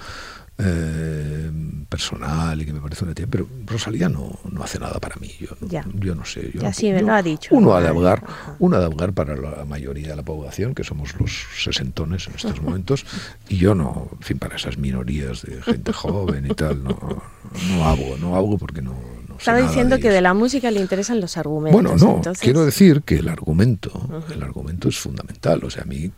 [0.56, 1.50] eh,
[1.88, 5.30] personal y que me parece una tía, pero Rosalía no, no hace nada para mí.
[5.40, 5.48] Yo,
[5.94, 6.50] yo no sé.
[6.52, 7.54] Yo, ya sí, me lo ha dicho.
[7.54, 8.22] Uno ha de hablar,
[8.60, 12.36] uno ha de hablar para la mayoría de la población, que somos los sesentones en
[12.36, 13.04] estos momentos,
[13.48, 17.22] y yo no, en fin, para esas minorías de gente joven y tal, no,
[17.70, 18.94] no hago, no hago porque no,
[19.34, 21.82] no Estaba diciendo que de la música le interesan los argumentos.
[21.82, 25.62] Bueno, no, quiero decir que el argumento, el argumento es fundamental.
[25.64, 26.10] O sea, a mí,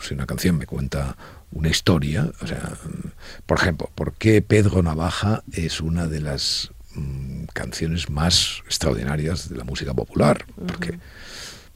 [0.00, 1.16] si una canción me cuenta
[1.52, 2.72] una historia, o sea,
[3.46, 9.56] por ejemplo, ¿por qué Pedro Navaja es una de las mm, canciones más extraordinarias de
[9.56, 10.44] la música popular?
[10.66, 10.98] Porque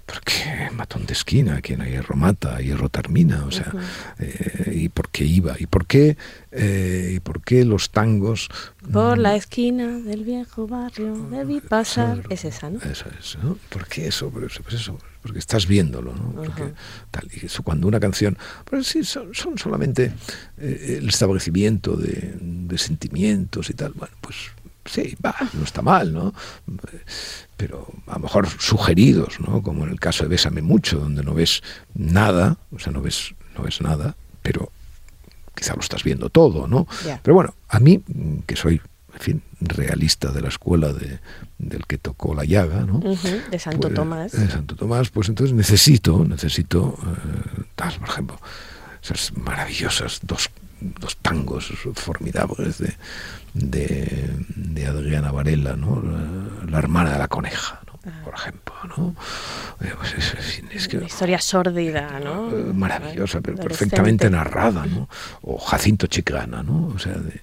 [0.07, 3.73] porque matón de esquina, quien a hierro mata, hierro termina, o sea,
[4.19, 6.17] eh, y por qué iba, y por qué,
[6.53, 8.49] eh, y por qué los tangos...
[8.93, 12.81] Por la esquina del viejo barrio debí pasar, es esa, ¿no?
[12.81, 13.59] Eso es, ¿no?
[13.71, 14.31] ¿Por qué eso?
[14.31, 16.33] Pues eso, porque estás viéndolo, ¿no?
[16.33, 16.75] Porque,
[17.11, 20.13] tal, y eso cuando una canción, pues sí, son, solamente
[20.59, 24.37] eh, el establecimiento de, de sentimientos y tal, bueno, pues
[24.85, 26.35] sí, va, no está mal, ¿no?
[27.57, 29.63] Pero a lo mejor sugeridos, ¿no?
[29.63, 31.63] Como en el caso de Bésame mucho, donde no ves
[31.95, 34.71] nada, o sea, no ves, no ves nada, pero
[35.55, 36.87] quizá lo estás viendo todo, ¿no?
[37.23, 38.03] Pero bueno, a mí,
[38.47, 38.81] que soy,
[39.15, 41.21] en fin, realista de la escuela de,
[41.59, 42.99] del que tocó la llaga, ¿no?
[42.99, 44.33] de Santo pues, Tomás.
[44.33, 48.39] De Santo Tomás, pues entonces necesito, necesito, eh, por ejemplo,
[49.03, 52.95] esas maravillosas dos, dos tangos formidables de
[53.55, 56.03] de, Adriana Varela, ¿no?
[56.69, 57.99] La, hermana de la coneja, ¿no?
[58.05, 58.21] Ah.
[58.25, 58.75] por ejemplo.
[58.97, 59.17] ¿no?
[59.81, 60.15] Eh, pues
[60.75, 62.51] es, que, Una historia sórdida, ¿no?
[62.51, 65.09] Eh, maravillosa, pero perfectamente narrada, ¿no?
[65.43, 66.89] O Jacinto Chiclana, ¿no?
[66.89, 67.41] O sea, de,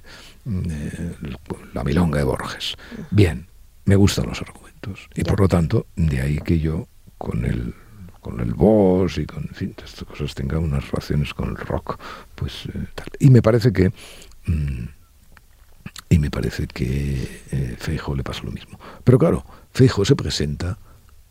[1.74, 2.76] La Milonga de Borges.
[3.10, 3.48] Bien,
[3.86, 5.08] me gustan los argumentos.
[5.16, 7.74] Y por lo tanto, de ahí que yo con el
[8.22, 12.00] con el boss y con fin, estas cosas tenga unas relaciones con el rock,
[12.36, 13.08] pues eh, tal.
[13.20, 13.92] Y me parece que
[14.46, 14.86] mm,
[16.10, 18.80] y me parece que eh, Feijo le pasa lo mismo.
[19.04, 20.78] Pero claro, Feijo se presenta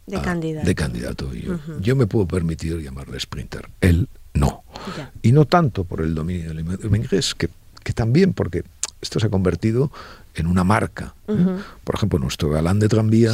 [0.07, 0.67] de, candidato.
[0.67, 1.35] de candidato.
[1.35, 3.69] Y yo, yo me puedo permitir llamarle sprinter.
[3.81, 4.65] Él no.
[5.23, 6.61] Y no tanto por el dominio del
[6.97, 7.51] inglés, que,
[7.85, 8.65] que también porque
[9.03, 9.93] esto se ha convertido
[10.35, 11.15] en una marca.
[11.29, 11.35] ¿eh?
[11.85, 13.33] Por ejemplo, nuestro galán de tranvía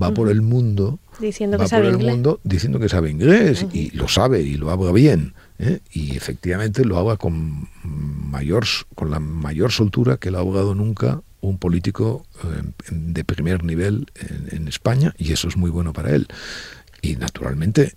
[0.00, 3.66] va por el mundo diciendo va que sabe por el mundo diciendo que sabe inglés
[3.72, 5.34] y lo sabe y lo habla bien.
[5.58, 5.80] ¿eh?
[5.92, 11.20] y efectivamente lo haga con, mayor, con la mayor soltura que lo ha abogado nunca
[11.40, 14.10] un político eh, de primer nivel
[14.50, 16.26] en, España, y eso es muy bueno para él.
[17.00, 17.94] Y naturalmente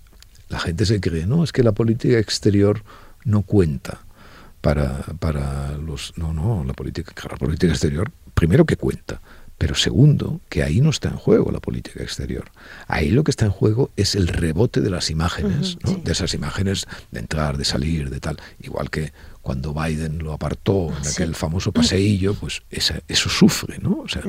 [0.48, 2.82] la gente se cree, no, es que la política exterior
[3.24, 4.02] no cuenta
[4.62, 6.14] para, para los...
[6.16, 9.20] No, no, la política, la política exterior, primero que cuenta,
[9.58, 12.50] pero segundo, que ahí no está en juego la política exterior.
[12.88, 16.86] Ahí lo que está en juego es el rebote de las imágenes, de esas imágenes
[17.10, 18.40] de entrar, de salir, de tal.
[18.60, 24.00] Igual que cuando Biden lo apartó en aquel famoso paseillo, pues eso sufre, ¿no?
[24.00, 24.22] O sea,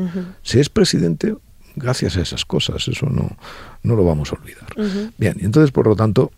[0.43, 1.36] si es presidente,
[1.76, 3.36] gracias a esas cosas, eso no,
[3.82, 4.67] no lo vamos a olvidar.
[5.17, 6.32] Bien, y entonces, por lo tanto,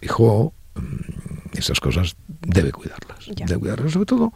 [0.00, 1.19] fijo mm,
[1.52, 3.26] esas cosas debe cuidarlas.
[3.34, 4.32] Debe cuidarlas, sobre todo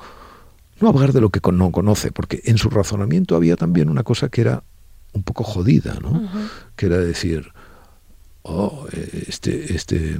[0.80, 4.28] no hablar de lo que no conoce, porque en su razonamiento había también una cosa
[4.28, 4.64] que era
[5.12, 6.28] un poco jodida, ¿no?
[6.74, 7.52] Que era decir,
[8.42, 10.18] oh, este, este,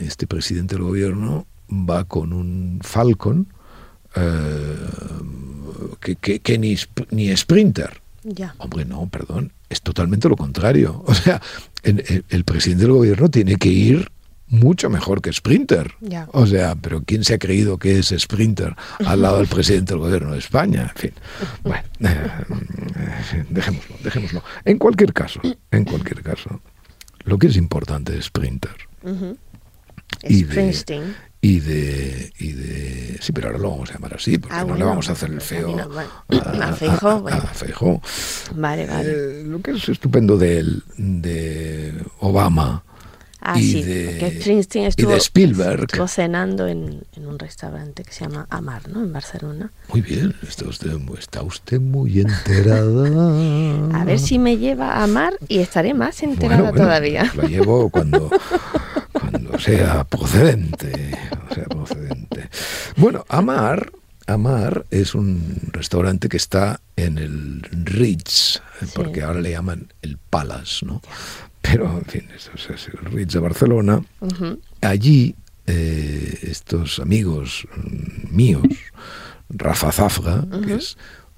[0.00, 3.48] este presidente del gobierno va con un Falcon
[4.14, 4.76] eh,
[6.20, 6.76] que, que, ni,
[7.10, 8.00] ni sprinter.
[8.22, 8.54] Ya.
[8.58, 11.02] Hombre, no, perdón, es totalmente lo contrario.
[11.06, 11.42] O sea,
[11.82, 14.11] el presidente del gobierno tiene que ir
[14.52, 15.94] mucho mejor que Sprinter.
[16.32, 20.00] O sea, pero ¿quién se ha creído que es Sprinter al lado del presidente del
[20.00, 20.92] gobierno de España?
[20.94, 21.12] En fin,
[21.64, 24.44] bueno, eh, dejémoslo, dejémoslo.
[24.64, 26.60] En cualquier caso, en cualquier caso,
[27.24, 28.76] lo que es importante es Sprinter.
[30.22, 30.74] y, de,
[31.40, 34.76] y de, y de sí pero ahora lo vamos a llamar así porque ah, no
[34.76, 35.76] le vamos a hacer el feo
[36.28, 38.00] a, Feijó,
[38.54, 40.64] vale vale eh, lo que es estupendo de
[40.96, 42.84] de Obama
[43.44, 45.80] Ah, y, sí, de, Springsteen estuvo, y de Spielberg.
[45.82, 49.02] Estuvo cenando en, en, un restaurante que se llama Amar, ¿no?
[49.02, 49.72] En Barcelona.
[49.88, 54.00] Muy bien, está usted, está usted muy enterada.
[54.00, 57.32] A ver si me lleva a Amar y estaré más enterada bueno, bueno, todavía.
[57.34, 58.30] Lo llevo cuando,
[59.12, 61.18] cuando sea procedente,
[61.52, 62.48] sea procedente.
[62.96, 63.90] Bueno, Amar
[64.26, 68.92] Amar es un restaurante que está en el Ritz, sí.
[68.94, 71.00] porque ahora le llaman el Palace, ¿no?
[71.62, 74.02] pero en fin, eso es el Ritz de Barcelona.
[74.80, 75.34] Allí
[75.66, 78.66] eh, estos amigos mm, míos,
[79.48, 80.96] Rafa Zafra, que es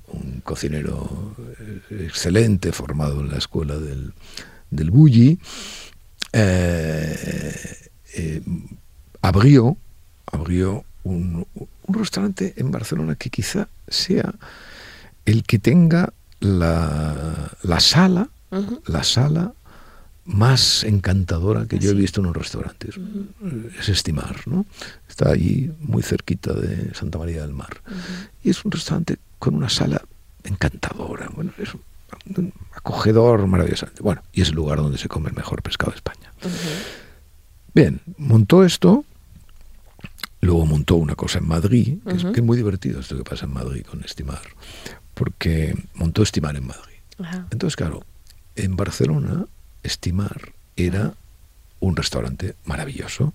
[0.09, 4.15] un cocinero eh, excelente, formado en la escuela del,
[4.71, 5.39] del Bulli,
[6.33, 7.55] eh,
[9.21, 9.77] abrió,
[10.27, 14.35] abrió un, un, restaurante en Barcelona que quizá sea
[15.27, 16.13] el que tenga
[16.45, 18.29] la, la sala,
[18.87, 19.53] la sala
[20.25, 22.89] más encantadora que yo he visto en un restaurante.
[23.79, 24.65] Es estimar, ¿no?
[25.09, 27.83] Está allí muy cerquita de Santa María del Mar.
[28.43, 30.03] Y es un restaurante con una sala
[30.45, 31.29] encantadora.
[31.35, 31.71] Bueno, es
[32.73, 33.87] acogedor, maravilloso.
[34.01, 36.33] Bueno, y es el lugar donde se come el mejor pescado de España.
[37.75, 39.05] Bien, montó esto,
[40.41, 43.85] luego montó una cosa en Madrid, que, es, muy divertido esto que pasa en Madrid
[43.85, 44.43] con Estimar,
[45.15, 46.95] porque montó Estimar en Madrid.
[47.51, 48.05] Entonces, claro,
[48.57, 49.47] en Barcelona,
[49.83, 51.15] Estimar era
[51.81, 53.33] un restaurante maravilloso,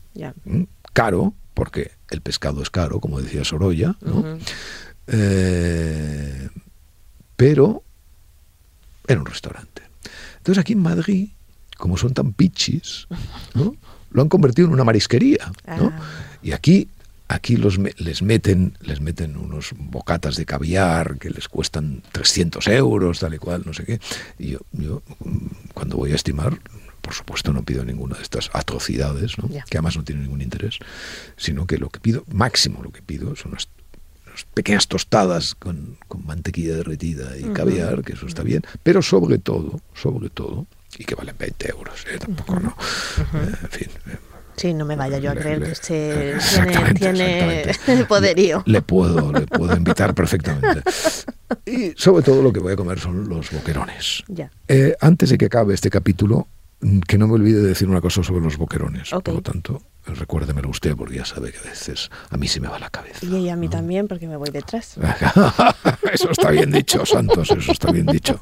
[0.93, 3.95] caro, porque el pescado es caro, como decía Sorolla,
[5.07, 6.49] eh,
[7.35, 7.83] pero
[9.07, 9.83] era un restaurante.
[10.37, 11.29] Entonces aquí en Madrid,
[11.77, 13.07] como son tan pichis,
[14.11, 15.51] lo han convertido en una marisquería.
[15.67, 15.91] Ah.
[16.41, 16.89] Y aquí
[17.29, 23.19] aquí los, les, meten, les meten unos bocatas de caviar que les cuestan 300 euros,
[23.19, 23.99] tal y cual, no sé qué.
[24.37, 25.03] Y yo, yo
[25.73, 26.59] cuando voy a estimar,
[27.01, 29.35] por supuesto no pido ninguna de estas atrocidades,
[29.69, 30.79] que además no tienen ningún interés,
[31.37, 33.69] sino que lo que pido, máximo lo que pido, son unas,
[34.53, 40.29] pequeñas tostadas con, mantequilla derretida y caviar, que eso está bien, pero sobre todo, sobre
[40.29, 40.65] todo,
[40.97, 42.17] y que valen 20 euros, ¿eh?
[42.17, 42.75] tampoco no,
[43.33, 44.17] eh, en fin, eh,
[44.59, 46.37] Sí, no me vaya yo a creer que usted
[46.95, 48.61] tiene, poderío.
[48.65, 50.81] Le, puedo, le puedo invitar perfectamente.
[51.65, 54.23] Y sobre todo lo que voy a comer son los boquerones.
[54.27, 54.51] Ya.
[54.67, 56.47] Eh, antes de que acabe este capítulo,
[57.07, 59.09] que no me olvide de decir una cosa sobre los boquerones.
[59.09, 62.67] Por lo tanto, recuérdemelo usted porque ya sabe que a veces a mí se me
[62.67, 63.25] va la cabeza.
[63.25, 64.97] Y a mí también porque me voy detrás.
[66.13, 68.39] eso está bien dicho, Santos, eso está bien dicho.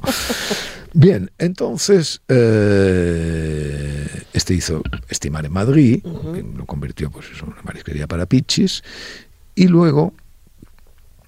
[0.92, 2.20] Bien, entonces...
[2.28, 3.88] Eh,
[4.32, 8.82] este hizo Estimar en Madrid, que lo convirtió pues, en una marisquería para pichis,
[9.54, 10.14] y luego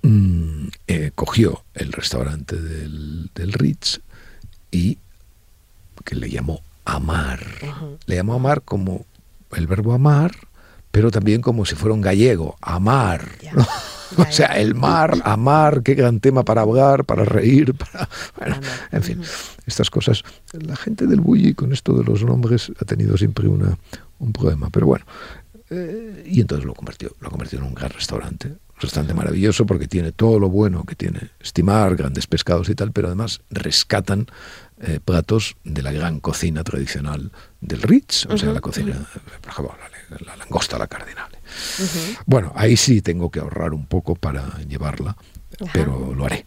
[0.02, 4.00] mm, eh, cogió el restaurante del, Ritz
[4.70, 4.98] y
[6.04, 7.40] que le llamó Amar.
[8.06, 9.06] Le llamó Amar como
[9.56, 10.32] el verbo amar,
[10.90, 13.28] pero también como si fuera un gallego, amar.
[14.16, 18.08] o sea, el mar, amar, qué gran tema para hablar, para reír, para...
[18.36, 18.56] Bueno,
[18.92, 19.22] en fin,
[19.66, 20.22] estas cosas.
[20.52, 23.78] La gente del Bulli con esto de los nombres ha tenido siempre una,
[24.18, 25.04] un problema, pero bueno.
[25.70, 28.48] Eh, y entonces lo convirtió, lo convirtió en un gran restaurante.
[28.48, 32.92] Un restaurante maravilloso porque tiene todo lo bueno que tiene estimar, grandes pescados y tal,
[32.92, 34.26] pero además rescatan
[34.82, 39.06] eh, platos de la gran cocina tradicional del Ritz, o sea, la cocina,
[39.42, 39.74] por ejemplo,
[40.24, 41.28] la, langosta, la cardinal.
[42.26, 45.16] Bueno, ahí sí tengo que ahorrar un poco para llevarla,
[45.72, 46.46] pero lo haré.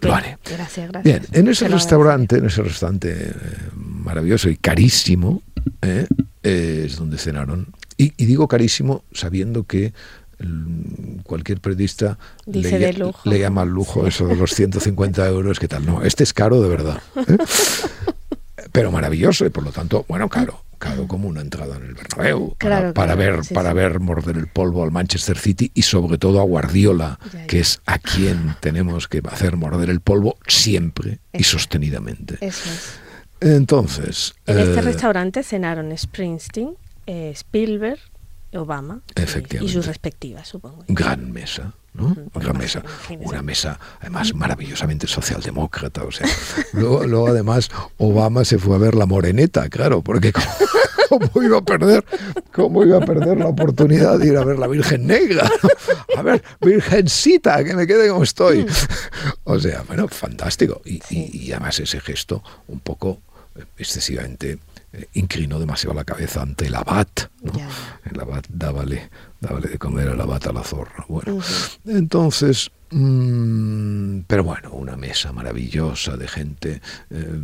[0.00, 0.38] Lo haré.
[0.44, 1.04] Gracias, gracias.
[1.04, 3.34] Bien, en ese restaurante, en ese restaurante eh,
[3.74, 5.42] maravilloso y carísimo,
[5.82, 6.06] eh,
[6.42, 7.68] es donde cenaron.
[7.96, 9.92] Y, digo carísimo sabiendo que
[11.22, 12.94] cualquier periodista le,
[13.24, 15.86] le, llama lujo eso de los 150 euros, ¿qué tal?
[15.86, 17.00] No, este es caro de verdad.
[17.16, 17.38] ¿eh?
[18.72, 20.64] Pero maravilloso y por lo tanto, bueno, caro
[21.08, 22.54] como una entrada en el Bernabéu
[22.94, 27.18] para, ver para ver morder el polvo al Manchester City y sobre todo a Guardiola,
[27.48, 32.38] que es a quien tenemos que hacer morder el polvo siempre y sostenidamente.
[33.40, 37.98] Entonces, en este eh, restaurante cenaron Springsteen, eh, Spielberg,
[38.56, 39.02] Obama
[39.60, 40.84] y sus respectivas, supongo.
[40.88, 41.72] Gran mesa.
[41.94, 42.16] ¿no?
[42.34, 42.82] Una mesa,
[43.20, 46.26] una mesa además maravillosamente socialdemócrata, o sea,
[46.72, 50.32] luego, además Obama se fue a ver la moreneta, claro, porque
[51.08, 52.04] cómo, iba a perder,
[52.52, 55.48] cómo iba a perder la oportunidad de ir a ver la Virgen Negra,
[56.16, 58.66] a ver, Virgencita, que me quede como estoy,
[59.44, 63.20] o sea, bueno, fantástico, y, y además ese gesto un poco
[63.78, 64.58] excesivamente
[64.96, 67.08] eh, inclinó demasiado la cabeza ante el abad.
[67.42, 67.52] ¿no?
[68.10, 71.04] El abad dábale, dábale de comer al abad a la zorra.
[71.08, 71.40] Bueno,
[71.84, 76.80] entonces, mm, pero bueno, una mesa maravillosa de gente
[77.10, 77.40] eh,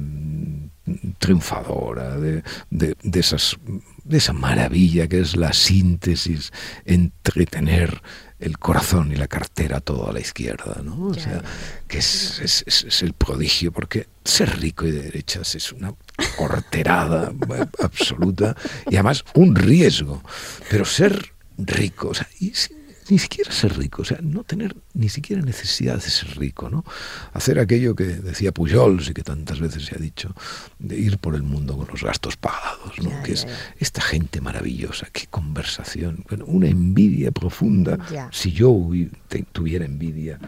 [1.18, 3.56] triunfadora, de, de, de, esas,
[4.04, 6.52] de esa maravilla que es la síntesis
[6.84, 8.00] entre tener
[8.40, 11.08] el corazón y la cartera todo a la izquierda, ¿no?
[11.08, 11.42] O sea,
[11.86, 15.94] que es, es, es, el prodigio, porque ser rico y de derechas es una
[16.38, 17.32] horterada
[17.80, 18.56] absoluta
[18.88, 20.22] y además un riesgo,
[20.70, 22.52] pero ser rico, o sea, y
[23.10, 26.84] ni siquiera ser rico, o sea, no tener ni siquiera necesidad de ser rico, ¿no?
[27.32, 30.34] Hacer aquello que decía Pujols y que tantas veces se ha dicho,
[30.78, 33.22] de ir por el mundo con los gastos pagados, ¿no?
[33.22, 33.46] que es
[33.78, 37.98] esta gente maravillosa, qué conversación, bueno, una envidia profunda.
[38.30, 38.70] Si yo
[39.52, 40.38] tuviera envidia,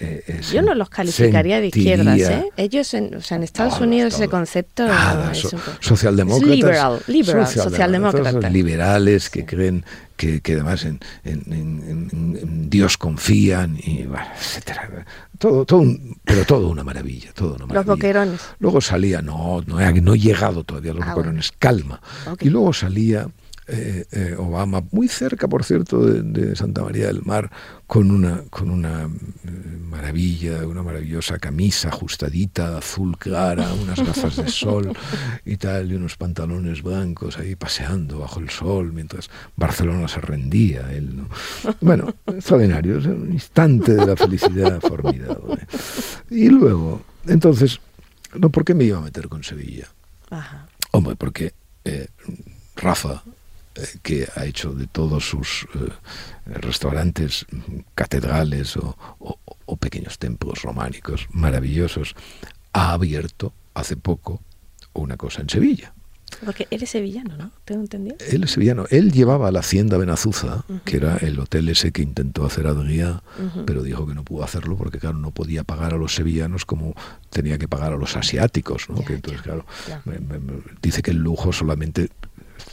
[0.00, 2.50] eh, Yo no los calificaría de izquierdas, ¿eh?
[2.56, 4.86] Ellos, en, o sea, en Estados Unidos ese concepto
[5.32, 9.84] es socialdemócratas, liberal, liberal, socialdemócratas, liberales que creen
[10.16, 15.06] que, que además en, en, Dios confían y bueno, etcétera.
[15.38, 15.82] Todo, todo
[16.24, 17.74] pero todo una maravilla, todo una maravilla.
[17.74, 18.40] Los boquerones.
[18.58, 22.00] Luego salía, no, no he, no he llegado todavía a los ah, boquerones, calma.
[22.40, 23.28] Y luego salía
[23.72, 27.50] eh, eh, Obama, muy cerca, por cierto, de, Santa María del Mar,
[27.86, 34.48] con una, con una eh, maravilla, una maravillosa camisa ajustadita, azul clara, unas gafas de
[34.48, 34.92] sol
[35.44, 40.92] y tal, y unos pantalones blancos ahí paseando bajo el sol mientras Barcelona se rendía.
[40.92, 41.28] Él, ¿no?
[41.80, 45.64] Bueno, extraordinario, es un instante de la felicidad formidable.
[46.28, 47.78] Y luego, entonces,
[48.34, 48.50] ¿no?
[48.50, 49.86] ¿por qué me iba a meter con Sevilla?
[50.90, 51.54] Hombre, porque
[52.76, 53.22] Rafa
[54.02, 55.88] que ha hecho de todos sus eh,
[56.46, 57.46] restaurantes
[57.94, 58.96] catedrales o,
[59.78, 62.14] pequeños templos románicos maravillosos,
[62.72, 64.42] ha abierto hace poco
[64.92, 65.94] una cosa en Sevilla.
[66.44, 67.50] Porque él es sevillano, ¿no?
[67.64, 68.16] ¿Tengo entendido?
[68.30, 68.86] Él es sevillano.
[68.90, 73.22] Él llevaba la Hacienda Benazuza, que era el hotel ese que intentó hacer Adrià,
[73.66, 76.94] pero dijo que no pudo hacerlo porque, claro, no podía pagar a los sevillanos como
[77.30, 79.04] tenía que pagar a los asiáticos, ¿no?
[79.04, 79.64] que entonces, claro,
[80.82, 82.10] dice que el lujo solamente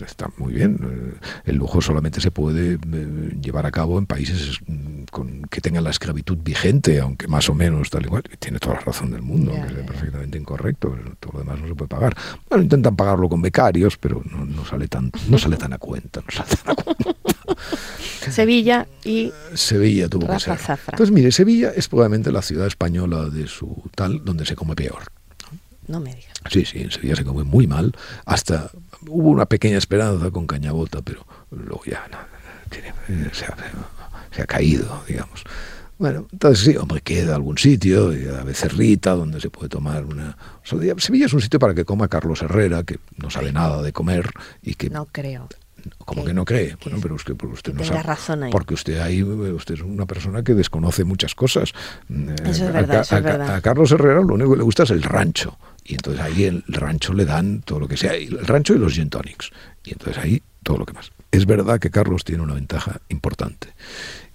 [0.01, 1.19] está muy bien.
[1.45, 5.83] El lujo solamente se puede eh, llevar a cabo en países mm, con, que tengan
[5.83, 8.23] la esclavitud vigente, aunque más o menos tal igual.
[8.39, 10.95] Tiene toda la razón del mundo, que es perfectamente incorrecto.
[11.19, 12.15] Todo lo demás no se puede pagar.
[12.49, 16.21] Bueno, intentan pagarlo con becarios, pero no, sale tan no sale tan a cuenta.
[16.21, 17.15] No sale tan a cuenta.
[18.31, 20.57] Sevilla y Sevilla tuvo que ser.
[20.87, 25.03] Entonces, mire, Sevilla es probablemente la ciudad española de su tal donde se come peor.
[25.87, 26.33] No me digas.
[26.49, 28.71] Sí, sí, en Sevilla se come muy mal, hasta
[29.09, 32.07] hubo una pequeña esperanza con Cañabota, pero luego ya
[34.31, 35.43] se, ha, caído, digamos.
[35.97, 40.37] Bueno, entonces sí, hombre, queda algún sitio, a Becerrita, donde se puede tomar una...
[40.63, 44.29] Sevilla es un sitio para que coma Carlos Herrera, que no sabe nada de comer
[44.61, 44.89] y que...
[44.89, 45.49] No creo.
[45.97, 46.75] Como que, no cree.
[46.83, 48.03] Bueno, pero usted, porque usted no sabe.
[48.03, 48.51] razón ahí.
[48.51, 51.73] Porque usted ahí, usted es una persona que desconoce muchas cosas.
[52.09, 53.55] Eso es verdad, eso es verdad.
[53.55, 55.57] a Carlos Herrera lo único que le gusta es el rancho.
[55.85, 58.93] Y entonces ahí el rancho le dan todo lo que sea, el rancho y los
[58.93, 59.51] gin tonics.
[59.83, 61.11] Y entonces ahí todo lo que más.
[61.31, 63.73] Es verdad que Carlos tiene una ventaja importante,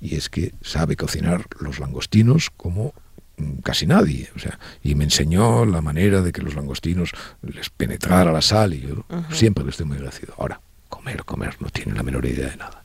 [0.01, 2.95] y es que sabe cocinar los langostinos como
[3.37, 4.31] mm, casi nadie.
[4.35, 8.75] O sea, y me enseñó la manera de que los langostinos les penetrara la sal,
[8.75, 10.35] y yo siempre le estoy muy agradecido.
[10.39, 10.61] Ahora,
[11.03, 12.83] comer, comer, no tiene la menor idea de nada.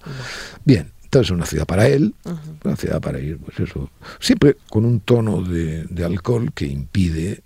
[0.66, 2.16] Bien, entonces es una ciudad para él,
[2.64, 3.90] una ciudad para ir, pues eso,
[4.20, 7.42] siempre con un tono de, alcohol que impide eh,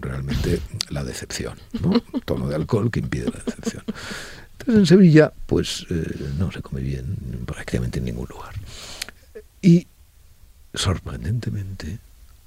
[0.00, 0.60] realmente
[0.90, 1.90] la decepción, ¿no?
[2.12, 3.84] Un tono de alcohol que impide la decepción.
[4.52, 7.16] Entonces en Sevilla, pues eh, no se come bien
[7.46, 8.54] prácticamente en ningún lugar.
[9.62, 9.86] Y
[10.74, 11.98] sorprendentemente,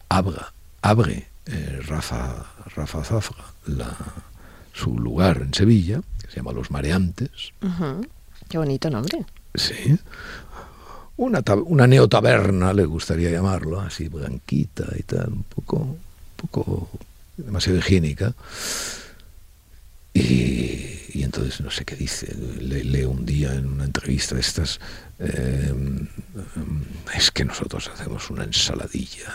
[0.09, 2.45] abra, abre eh, Rafa,
[2.75, 3.95] Rafa Zafra la,
[4.73, 6.01] su lugar en Sevilla,
[6.31, 7.51] se llama Los Mareantes.
[8.47, 9.25] Qué bonito nombre.
[9.53, 9.97] Sí,
[11.17, 15.99] una, una neotaberna, le gustaría llamarlo, así blanquita y tal, un poco, un
[16.37, 16.89] poco
[17.35, 18.33] demasiado higiénica.
[20.13, 24.79] Y, entonces no sé qué dice, le, leo un día en una entrevista de estas,
[25.19, 25.73] eh,
[27.13, 29.33] es que nosotros hacemos una ensaladilla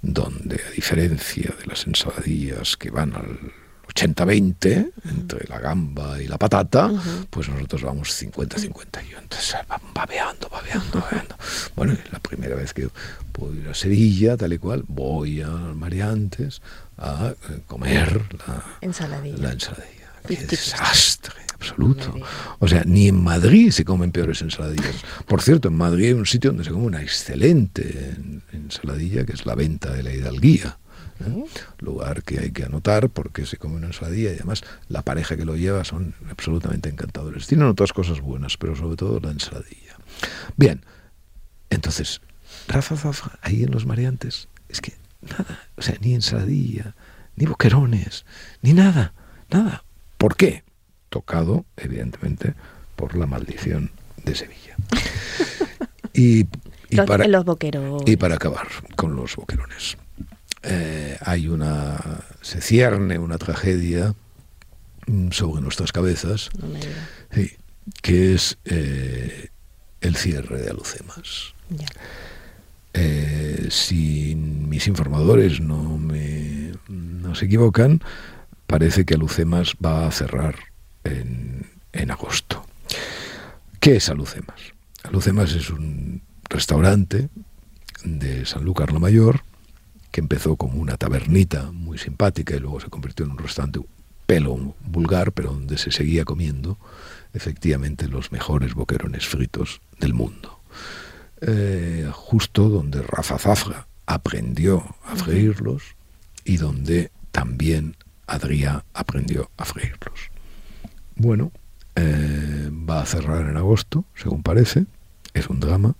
[0.00, 3.52] donde a diferencia de las ensaladillas que van al
[3.98, 6.90] 80-20 entre la gamba y la patata,
[7.30, 9.04] pues nosotros vamos 50-50.
[9.06, 9.56] Y yo entonces
[9.94, 11.36] babeando, babeando, babeando.
[11.76, 12.88] Bueno, la primera vez que
[13.32, 16.60] puedo ir a Sevilla, tal y cual, voy a Mariantes
[16.96, 19.38] a eh, comer la ensaladilla.
[19.38, 20.08] La ensaladilla.
[20.26, 22.14] Qué desastre absoluto.
[22.60, 24.94] O sea, ni en Madrid se comen peores ensaladillas.
[25.26, 28.14] Por cierto, en Madrid hay un sitio donde se come una excelente
[28.52, 30.78] ensaladilla, que es la venta de la hidalguía.
[31.20, 31.44] ¿Eh?
[31.78, 35.44] lugar que hay que anotar porque se come una ensaladilla y además la pareja que
[35.44, 37.46] lo lleva son absolutamente encantadores.
[37.46, 39.96] Tienen otras cosas buenas, pero sobre todo la ensaladilla.
[40.56, 40.82] Bien,
[41.70, 42.20] entonces,
[42.66, 46.94] Rafa Zafa, ahí en los mariantes, es que nada, o sea, ni ensaladilla,
[47.36, 48.24] ni boquerones,
[48.62, 49.12] ni nada,
[49.50, 49.84] nada.
[50.16, 50.64] ¿Por qué?
[51.08, 52.54] Tocado, evidentemente,
[52.96, 53.90] por la maldición
[54.24, 54.76] de Sevilla.
[56.14, 56.44] Y,
[57.06, 57.26] para,
[58.06, 58.66] y para acabar
[58.96, 59.96] con los boquerones.
[60.62, 64.14] Eh, hay una, se cierne una tragedia
[65.06, 66.50] mm, sobre nuestras cabezas,
[68.02, 69.48] que es eh,
[70.00, 71.54] el cierre de Alucemas.
[72.94, 78.02] Eh, si mis informadores no, me, no se equivocan,
[78.66, 80.56] parece que Alucemas va a cerrar
[81.04, 82.64] en, en agosto.
[83.80, 84.60] ¿Qué es Alucemas?
[85.04, 87.28] Alucemas es un restaurante
[88.02, 89.42] de Sanlúcar la Mayor
[90.10, 93.80] que empezó como una tabernita muy simpática y luego se convirtió en un restaurante
[94.26, 96.78] pelo vulgar, pero donde se seguía comiendo
[97.32, 100.60] efectivamente los mejores boquerones fritos del mundo.
[101.40, 105.82] Eh, justo donde Rafa Zafra aprendió a freírlos
[106.44, 107.96] y donde también
[108.26, 110.30] Adrià aprendió a freírlos.
[111.14, 111.52] Bueno,
[111.94, 114.86] eh, va a cerrar en agosto, según parece.
[115.34, 115.94] Es un drama.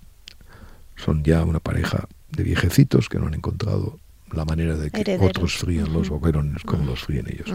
[0.97, 3.99] Son ya una pareja de viejecitos que no han encontrado
[4.33, 7.49] la manera de que otros fríen los boquerones como los fríen ellos.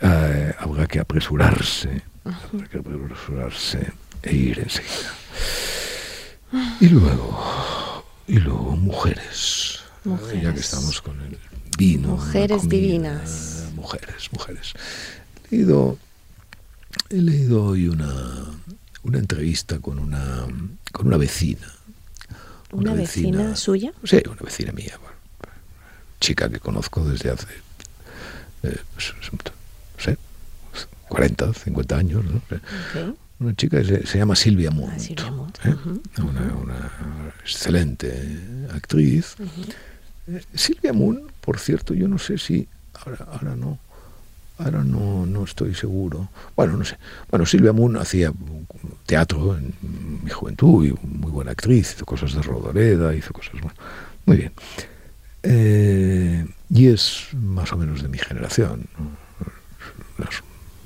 [0.00, 3.92] Eh, habrá que apresurarse, habrá que apresurarse
[4.22, 5.14] e ir enseguida.
[6.80, 9.80] Y luego, y luego mujeres.
[10.40, 11.36] Ya que estamos con el
[11.76, 12.08] vino.
[12.10, 13.68] Mujeres divinas.
[13.74, 14.72] Mujeres, mujeres.
[15.50, 15.98] He leído,
[17.10, 18.44] he leído hoy una,
[19.02, 20.46] una entrevista con una,
[20.92, 21.75] con una vecina.
[22.72, 23.92] ¿Una, vecina, suya?
[24.04, 24.98] Sí, una vecina mía.
[26.20, 27.46] chica que conozco desde hace,
[28.62, 29.00] eh, no
[29.98, 30.18] sé,
[31.08, 32.24] 40, 50 años.
[32.24, 32.42] ¿no?
[33.38, 35.74] una chica que se, llama Silvia Munt, ah, ¿eh?
[36.20, 39.36] una, excelente actriz.
[40.26, 43.78] Eh, Silvia Moon, por cierto, yo no sé si ahora, ahora no,
[44.58, 46.28] ahora no, no estoy seguro.
[46.54, 46.96] Bueno, no sé.
[47.30, 48.32] Bueno, Silvia Moon hacía
[49.06, 49.74] teatro en
[50.22, 53.54] mi juventud y muy buena actriz, hizo cosas de Rodoreda, hizo cosas
[54.24, 54.52] muy bien.
[55.42, 58.88] Eh, y es más o menos de mi generación,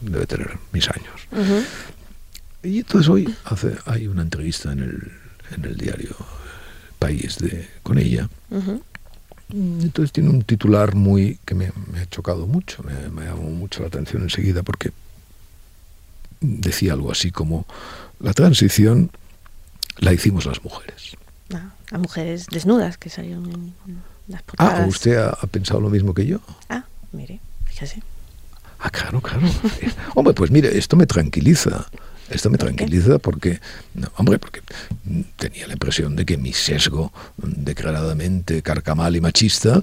[0.00, 1.70] debe tener mis años.
[2.62, 5.12] Y entonces hoy hace, hay una entrevista en el,
[5.56, 6.16] en el diario
[6.98, 8.28] País de, con ella.
[9.52, 13.88] Entonces tiene un titular muy que me, ha chocado mucho, me, me, llamó mucho la
[13.88, 14.92] atención enseguida porque
[16.40, 17.66] decía algo así como
[18.18, 19.10] la transición
[19.98, 21.16] la hicimos las mujeres.
[21.52, 23.74] Ah, las mujeres desnudas que salieron en
[24.28, 24.80] las ah, portadas.
[24.80, 26.40] Ah, ¿usted ha, ha pensado lo mismo que yo?
[26.68, 28.02] Ah, mire, fíjese.
[28.78, 29.42] Ah, claro, claro.
[30.14, 31.86] Hombre, pues mire, esto me tranquiliza.
[32.30, 33.60] Esto me tranquiliza porque,
[34.16, 34.60] hombre, porque
[35.36, 39.82] tenía la impresión de que mi sesgo declaradamente carcamal y machista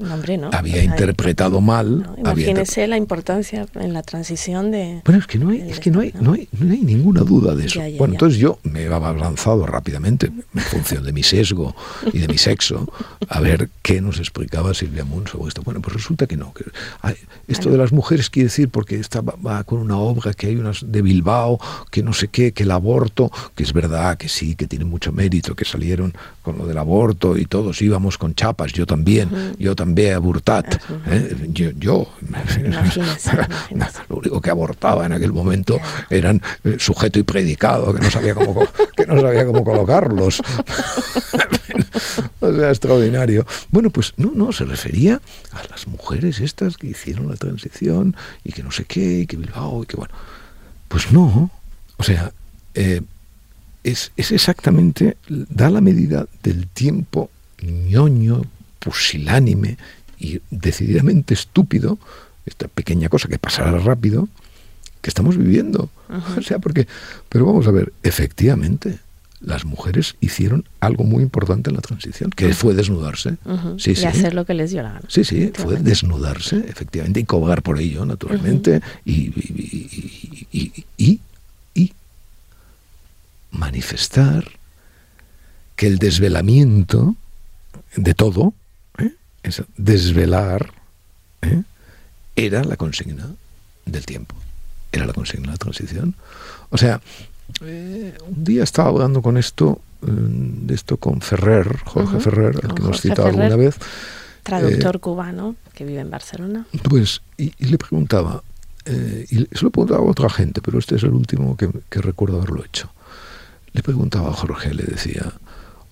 [0.52, 2.10] había interpretado mal.
[2.18, 5.02] imagínese la importancia en la transición de.
[5.06, 7.56] Bueno, es que no hay, es que no hay, no hay, no hay ninguna duda
[7.56, 7.82] de eso.
[7.98, 11.76] bueno, entonces yo me he avanzado rápidamente en función de mi sesgo
[12.14, 12.91] y de mi sexo
[13.28, 15.64] a ver qué nos explicaba Silvia Moon sobre esto.
[15.64, 16.54] Bueno, pues resulta que no.
[16.54, 16.66] Que,
[17.48, 20.91] esto de las mujeres quiere decir porque está, va, con una obra que hay unas
[20.91, 21.60] de Bilbao
[21.91, 25.12] que no sé qué que, el aborto, que es verdad que sí, que tiene mucho
[25.12, 26.14] mérito, que salieron
[26.44, 30.76] con lo del aborto y todos íbamos con chapas, yo también, yo también abortat.
[31.08, 31.36] ¿eh?
[31.50, 32.08] Yo, yo
[34.10, 35.80] lo único que abortaba en aquel momento
[36.10, 38.62] eran eh, sujeto y predicado, que no sabía cómo,
[38.96, 40.40] que no sabía cómo colocarlos.
[42.40, 43.48] o sea, extraordinario.
[43.72, 45.22] Bueno, pues no, no, se refería
[45.54, 49.38] a las mujeres estas que hicieron la transición y que no sé qué, y que
[49.38, 50.14] Bilbao, y que bueno.
[50.88, 51.52] Pues no,
[51.98, 52.32] o sea,
[52.74, 53.02] eh,
[53.84, 57.30] es, exactamente, da la medida del tiempo
[57.62, 58.43] ñoño,
[58.80, 59.78] pusilánime
[60.20, 61.98] y decididamente estúpido,
[62.45, 64.28] esta pequeña cosa que pasará rápido,
[65.02, 65.89] que estamos viviendo.
[66.38, 66.88] O sea, porque,
[67.28, 69.00] pero vamos a ver, efectivamente,
[69.41, 73.38] las mujeres hicieron algo muy importante en la transición, que fue desnudarse.
[73.78, 75.06] sí, y hacer lo que les dio la gana.
[75.08, 79.34] Sí, sí, fue desnudarse, efectivamente, y cobrar por ello, naturalmente, y,
[80.98, 81.20] y,
[83.52, 84.45] manifestar
[85.78, 87.16] que el desvelamiento
[87.95, 88.54] de todo,
[88.98, 89.14] ¿eh?
[89.43, 90.74] es desvelar,
[91.43, 91.64] ¿eh?
[92.36, 93.30] era la consigna
[93.86, 94.36] del tiempo,
[94.91, 96.16] era la consigna de la transición.
[96.72, 97.00] O sea,
[97.62, 102.82] eh, un día estaba hablando con esto, de esto con Ferrer, Jorge Ferrer, al que
[102.82, 103.76] hemos citado alguna vez.
[104.43, 106.66] Traductor cubano que vive en Barcelona.
[106.84, 108.43] Pues, y, le preguntaba,
[108.86, 112.38] y se lo preguntaba a otra gente, pero este es el último que, que recuerdo
[112.38, 112.91] haberlo hecho
[113.78, 115.34] le preguntaba a Jorge, le decía,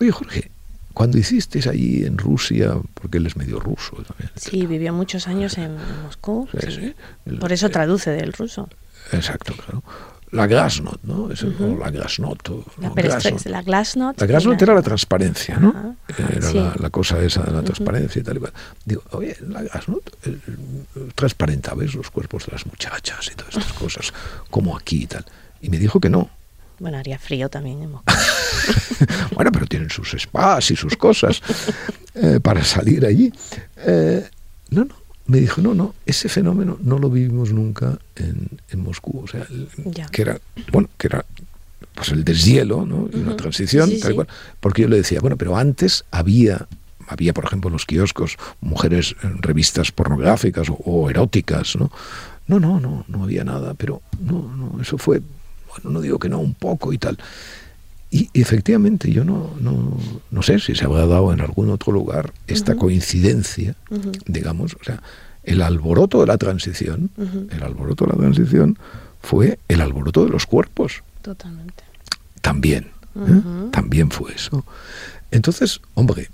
[0.01, 0.51] oye Jorge,
[0.95, 4.31] cuando hiciste allí en Rusia, porque él es medio ruso también.
[4.35, 6.49] Sí, vivió muchos años en Moscú.
[7.39, 8.67] Por eso traduce del ruso.
[9.11, 9.83] Exacto, claro.
[10.31, 11.31] La Glasnost, ¿no?
[11.31, 12.49] Es La Glasnost.
[12.79, 13.45] La, Glasnost.
[13.45, 14.19] la Glasnost.
[14.19, 15.95] La Glasnost era la transparencia, ¿no?
[16.17, 18.53] Era la, cosa esa de la transparencia y tal y cual.
[18.83, 20.37] Digo, oye, la Glasnost eh,
[21.13, 24.11] transparentaba los cuerpos de las muchachas y todas estas cosas,
[24.49, 25.23] como aquí y tal.
[25.61, 26.29] Y me dijo que no,
[26.79, 27.89] bueno, haría frío también
[29.35, 31.41] bueno, pero tienen sus spas y sus cosas
[32.15, 33.31] eh, para salir allí.
[33.85, 34.27] Eh,
[34.71, 34.95] no, no,
[35.27, 39.21] me dijo, no, no, ese fenómeno no lo vivimos nunca en, Moscú.
[39.23, 39.45] O sea,
[40.11, 40.39] que era,
[40.71, 41.25] bueno, que era
[41.93, 43.09] pues el deshielo, ¿no?
[43.11, 44.27] Y una transición, tal cual.
[44.59, 46.67] Porque yo le decía, bueno, pero antes había
[47.07, 51.91] había, por ejemplo, en los kioscos mujeres en revistas pornográficas o, o, eróticas, ¿no?
[52.47, 55.21] No, no, no, no había nada, pero no, no, eso fue
[55.83, 57.17] no digo que no, un poco y tal.
[58.11, 59.97] Y, efectivamente, yo no, no,
[60.31, 63.75] no, sé si se habrá dado en algún otro lugar esta coincidencia,
[64.25, 65.01] digamos, o sea,
[65.43, 67.09] el alboroto de la transición,
[67.51, 68.77] el alboroto de la transición
[69.21, 71.03] fue el alboroto de los cuerpos.
[71.21, 71.83] Totalmente.
[72.41, 72.87] también.
[73.15, 73.69] ¿eh?
[73.71, 74.63] También fue eso.
[75.31, 76.29] Entonces, hombre,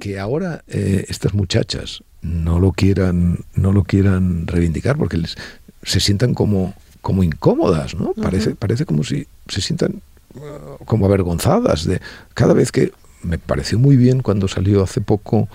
[0.00, 5.36] que ahora eh, estas muchachas no lo quieran, no lo quieran reivindicar porque les,
[5.82, 8.14] se sientan como, como incómodas, ¿no?
[8.14, 10.00] Parece, parece como si se sientan
[10.34, 12.00] uh, como avergonzadas de
[12.32, 12.92] cada vez que
[13.22, 15.48] me pareció muy bien cuando salió hace poco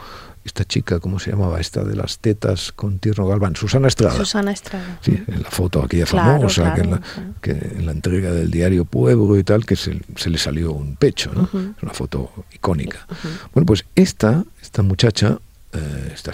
[0.48, 1.60] esta chica, ¿cómo se llamaba?
[1.60, 4.16] Esta de las tetas con Tierno Galván, Susana Estrada.
[4.16, 4.98] Susana Estrada.
[5.02, 7.02] Sí, en la foto aquella famosa, que, en la,
[7.42, 10.96] que, en la, entrega del diario Pueblo y tal, que se, se le salió un
[10.96, 11.44] pecho, ¿no?
[11.44, 13.06] Es una foto icónica.
[13.54, 15.38] Bueno, pues esta, esta muchacha,
[15.74, 16.32] eh, esta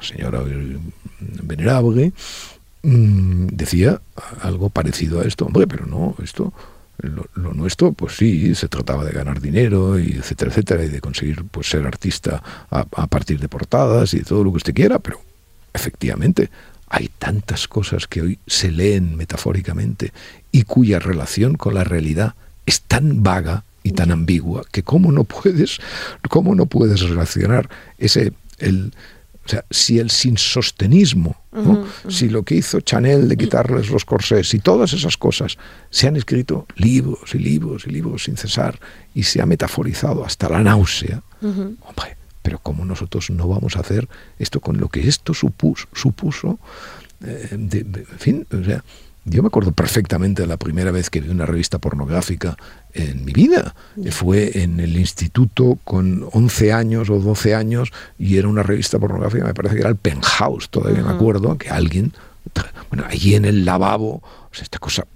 [0.00, 0.42] señora
[1.20, 2.12] venerable,
[2.82, 4.00] mmm, decía
[4.40, 5.46] algo parecido a esto.
[5.46, 6.52] Hombre, pero no, esto
[6.98, 11.44] lo, nuestro, pues sí, se trataba de ganar dinero, y etcétera, etcétera, y de conseguir
[11.50, 14.98] pues ser artista a, a partir de portadas y de todo lo que usted quiera,
[14.98, 15.20] pero
[15.72, 16.50] efectivamente
[16.88, 20.12] hay tantas cosas que hoy se leen metafóricamente
[20.50, 22.34] y cuya relación con la realidad
[22.66, 25.78] es tan vaga y tan ambigua que cómo no puedes,
[26.28, 27.68] cómo no puedes relacionar
[27.98, 28.92] ese el
[29.52, 31.36] sea, si el sinsostenismo,
[32.08, 35.58] si lo que hizo Chanel de quitarles los corsés y todas esas cosas,
[35.90, 38.78] se han escrito libros y libros y libros sin cesar
[39.14, 44.08] y se ha metaforizado hasta la náusea, hombre, pero ¿cómo nosotros no vamos a hacer
[44.38, 46.58] esto con lo que esto supuso, supuso
[47.24, 48.82] eh, de, en fin, o sea,
[49.24, 52.56] yo me acuerdo perfectamente de la primera vez que vi una revista pornográfica
[52.92, 53.74] en mi vida.
[54.10, 59.44] Fue en el instituto con 11 años o 12 años y era una revista pornográfica,
[59.44, 62.12] me parece que era el Penthouse, todavía me acuerdo, que alguien,
[62.90, 65.06] bueno, allí en el lavabo, o sea, esta cosa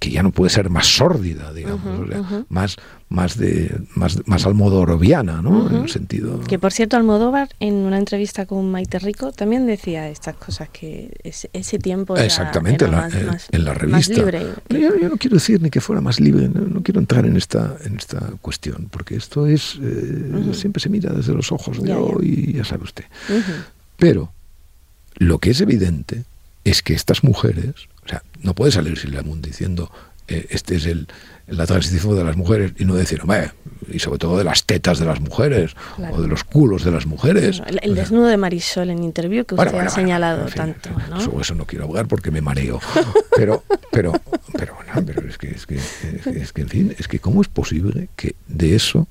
[0.00, 2.08] que ya no puede ser más sórdida, digamos,
[2.48, 2.76] más,
[3.08, 5.68] más, de, más, más almodoroviana, ¿no?
[5.68, 6.40] En el sentido...
[6.40, 11.16] Que por cierto, Almodóvar, en una entrevista con Maite Rico, también decía estas cosas, que
[11.22, 14.14] ese, tiempo era, Exactamente, era en, la, en, la revista.
[14.14, 14.46] libre.
[14.68, 17.76] Yo, yo, no quiero decir ni que fuera más libre, no, quiero entrar en esta,
[17.84, 19.78] en esta cuestión, porque esto es...
[19.80, 23.04] Eh, siempre se mira desde los ojos de hoy, ya sabe usted.
[23.96, 24.32] Pero
[25.16, 26.24] lo que es evidente
[26.64, 27.74] es que estas mujeres
[28.04, 29.90] o sea, no puede salir Mundo diciendo
[30.28, 31.08] eh, este es el,
[31.46, 33.50] la transición de las mujeres y no decir, hombre,
[33.88, 35.74] y sobre todo de las tetas de las mujeres
[36.12, 37.62] o de los culos de las mujeres.
[37.82, 40.90] el, desnudo de Marisol en interview que usted ha señalado tanto.
[41.10, 41.20] ¿no?
[41.20, 42.80] Sobre eso no quiero hablar porque me mareo.
[43.36, 44.12] Pero, pero,
[44.56, 48.08] pero, pero es que, es que, es que, en fin, es que cómo es posible
[48.14, 49.08] que de eso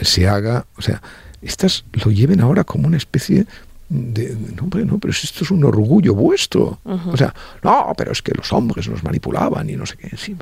[0.00, 1.02] se haga, o sea,
[1.42, 3.46] estas lo lleven ahora como una especie
[3.88, 6.80] de, no, hombre, no, pero esto es un orgullo vuestro.
[6.84, 10.16] O sea, no, pero es que los hombres nos manipulaban y no sé qué.
[10.16, 10.36] Sí,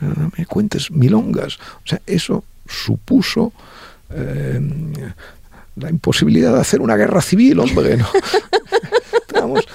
[0.00, 1.58] no me cuentes milongas.
[1.58, 3.52] O sea, eso supuso
[4.10, 4.60] eh,
[5.76, 7.98] la imposibilidad de hacer una guerra civil, hombre.
[7.98, 8.06] ¿no?
[9.26, 9.66] estamos,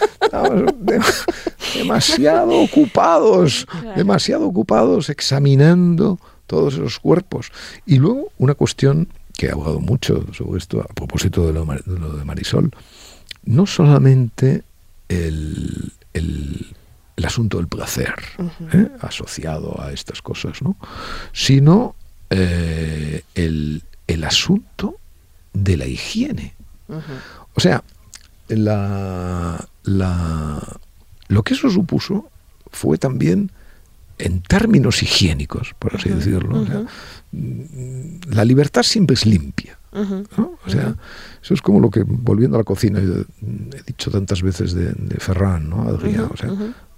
[1.76, 7.52] demasiado ocupados, demasiado ocupados examinando todos esos cuerpos.
[7.86, 12.26] Y luego una cuestión que he hablado mucho sobre esto a propósito de lo, de,
[12.26, 12.72] Marisol,
[13.46, 14.64] no solamente
[15.08, 16.76] el, el,
[17.24, 18.16] asunto del placer
[18.74, 18.90] ¿eh?
[19.02, 20.76] asociado a estas cosas, ¿no?
[21.34, 21.96] sino
[22.30, 24.96] eh, el, el, asunto
[25.54, 26.56] de la higiene.
[27.54, 27.84] O sea,
[28.48, 30.80] la, la,
[31.28, 32.30] lo que eso supuso
[32.72, 33.52] fue también
[34.20, 36.66] en términos higiénicos, por así decirlo.
[37.32, 39.78] La libertad siempre es limpia.
[39.92, 40.96] O sea,
[41.42, 45.70] eso es como lo que, volviendo a la cocina, he dicho tantas veces de, Ferran,
[45.70, 45.84] ¿no?
[45.84, 46.52] Adrián, o sea,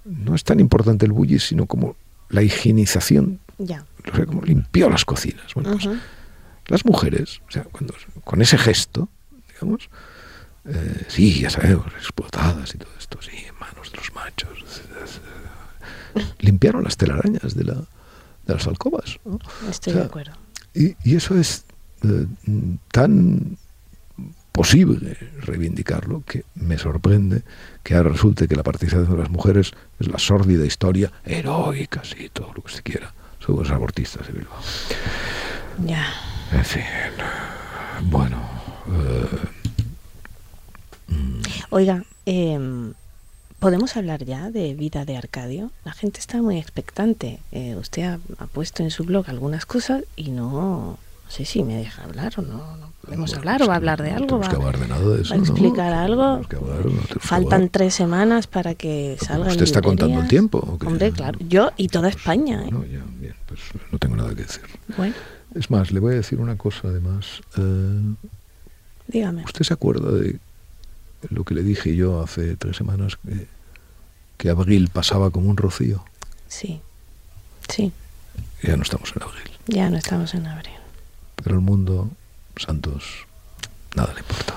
[0.04, 1.96] no es tan importante el bullis, sino como
[2.28, 3.40] la higienización.
[3.58, 3.84] Ya.
[4.10, 5.54] O sea, como limpió las cocinas.
[5.54, 5.88] Bueno, pues,
[6.66, 9.08] las mujeres, o sea, cuando, con ese gesto,
[9.48, 9.90] digamos,
[10.64, 14.82] eh, sí, ya sabemos, explotadas y todo esto, sí, en manos de los machos,
[16.38, 17.82] limpiaron las telarañas de, la,
[18.50, 19.18] de las alcobas.
[19.68, 20.32] Estoy de acuerdo.
[20.74, 21.64] Y, y eso es
[22.02, 22.26] eh,
[22.92, 23.56] tan
[24.52, 27.42] posible reivindicarlo que me sorprende
[27.82, 32.30] que ahora resulte que la participación de las mujeres es la sórdida historia heroica, sí,
[32.32, 34.58] todo lo que se quiera, sobre los abortistas de Bilbao.
[35.86, 36.06] Ya.
[36.52, 36.82] En fin,
[38.04, 38.38] bueno.
[38.88, 39.26] Eh,
[41.08, 41.40] mm.
[41.70, 42.92] Oiga, eh,
[43.60, 45.70] ¿Podemos hablar ya de vida de Arcadio?
[45.84, 47.40] La gente está muy expectante.
[47.52, 50.98] Eh, usted ha, puesto en su blog algunas cosas y no,
[51.28, 52.90] sé si me deja hablar o no.
[53.02, 54.38] ¿Podemos hablar o va a hablar de algo?
[54.40, 56.40] ¿Va, a explicar algo?
[57.18, 60.78] Faltan tres semanas para que salga ¿Usted está contando el tiempo?
[60.86, 61.38] Hombre, claro.
[61.46, 62.64] Yo y toda España.
[62.64, 62.70] ¿eh?
[62.70, 63.60] No, ya, bien, pues
[63.92, 64.62] no tengo nada que decir.
[64.96, 65.14] Bueno.
[65.54, 67.42] Es más, le voy a decir una cosa además.
[67.58, 68.14] Eh,
[69.08, 69.44] Dígame.
[69.44, 70.38] ¿Usted se acuerda de
[71.28, 73.46] lo que le dije yo hace tres semanas, que,
[74.36, 76.04] que abril pasaba como un rocío.
[76.48, 76.80] Sí,
[77.68, 77.92] sí.
[78.62, 79.50] Ya no estamos en abril.
[79.66, 80.74] Ya no estamos en abril.
[81.42, 82.10] Pero el mundo,
[82.56, 83.26] Santos,
[83.94, 84.56] nada le importa.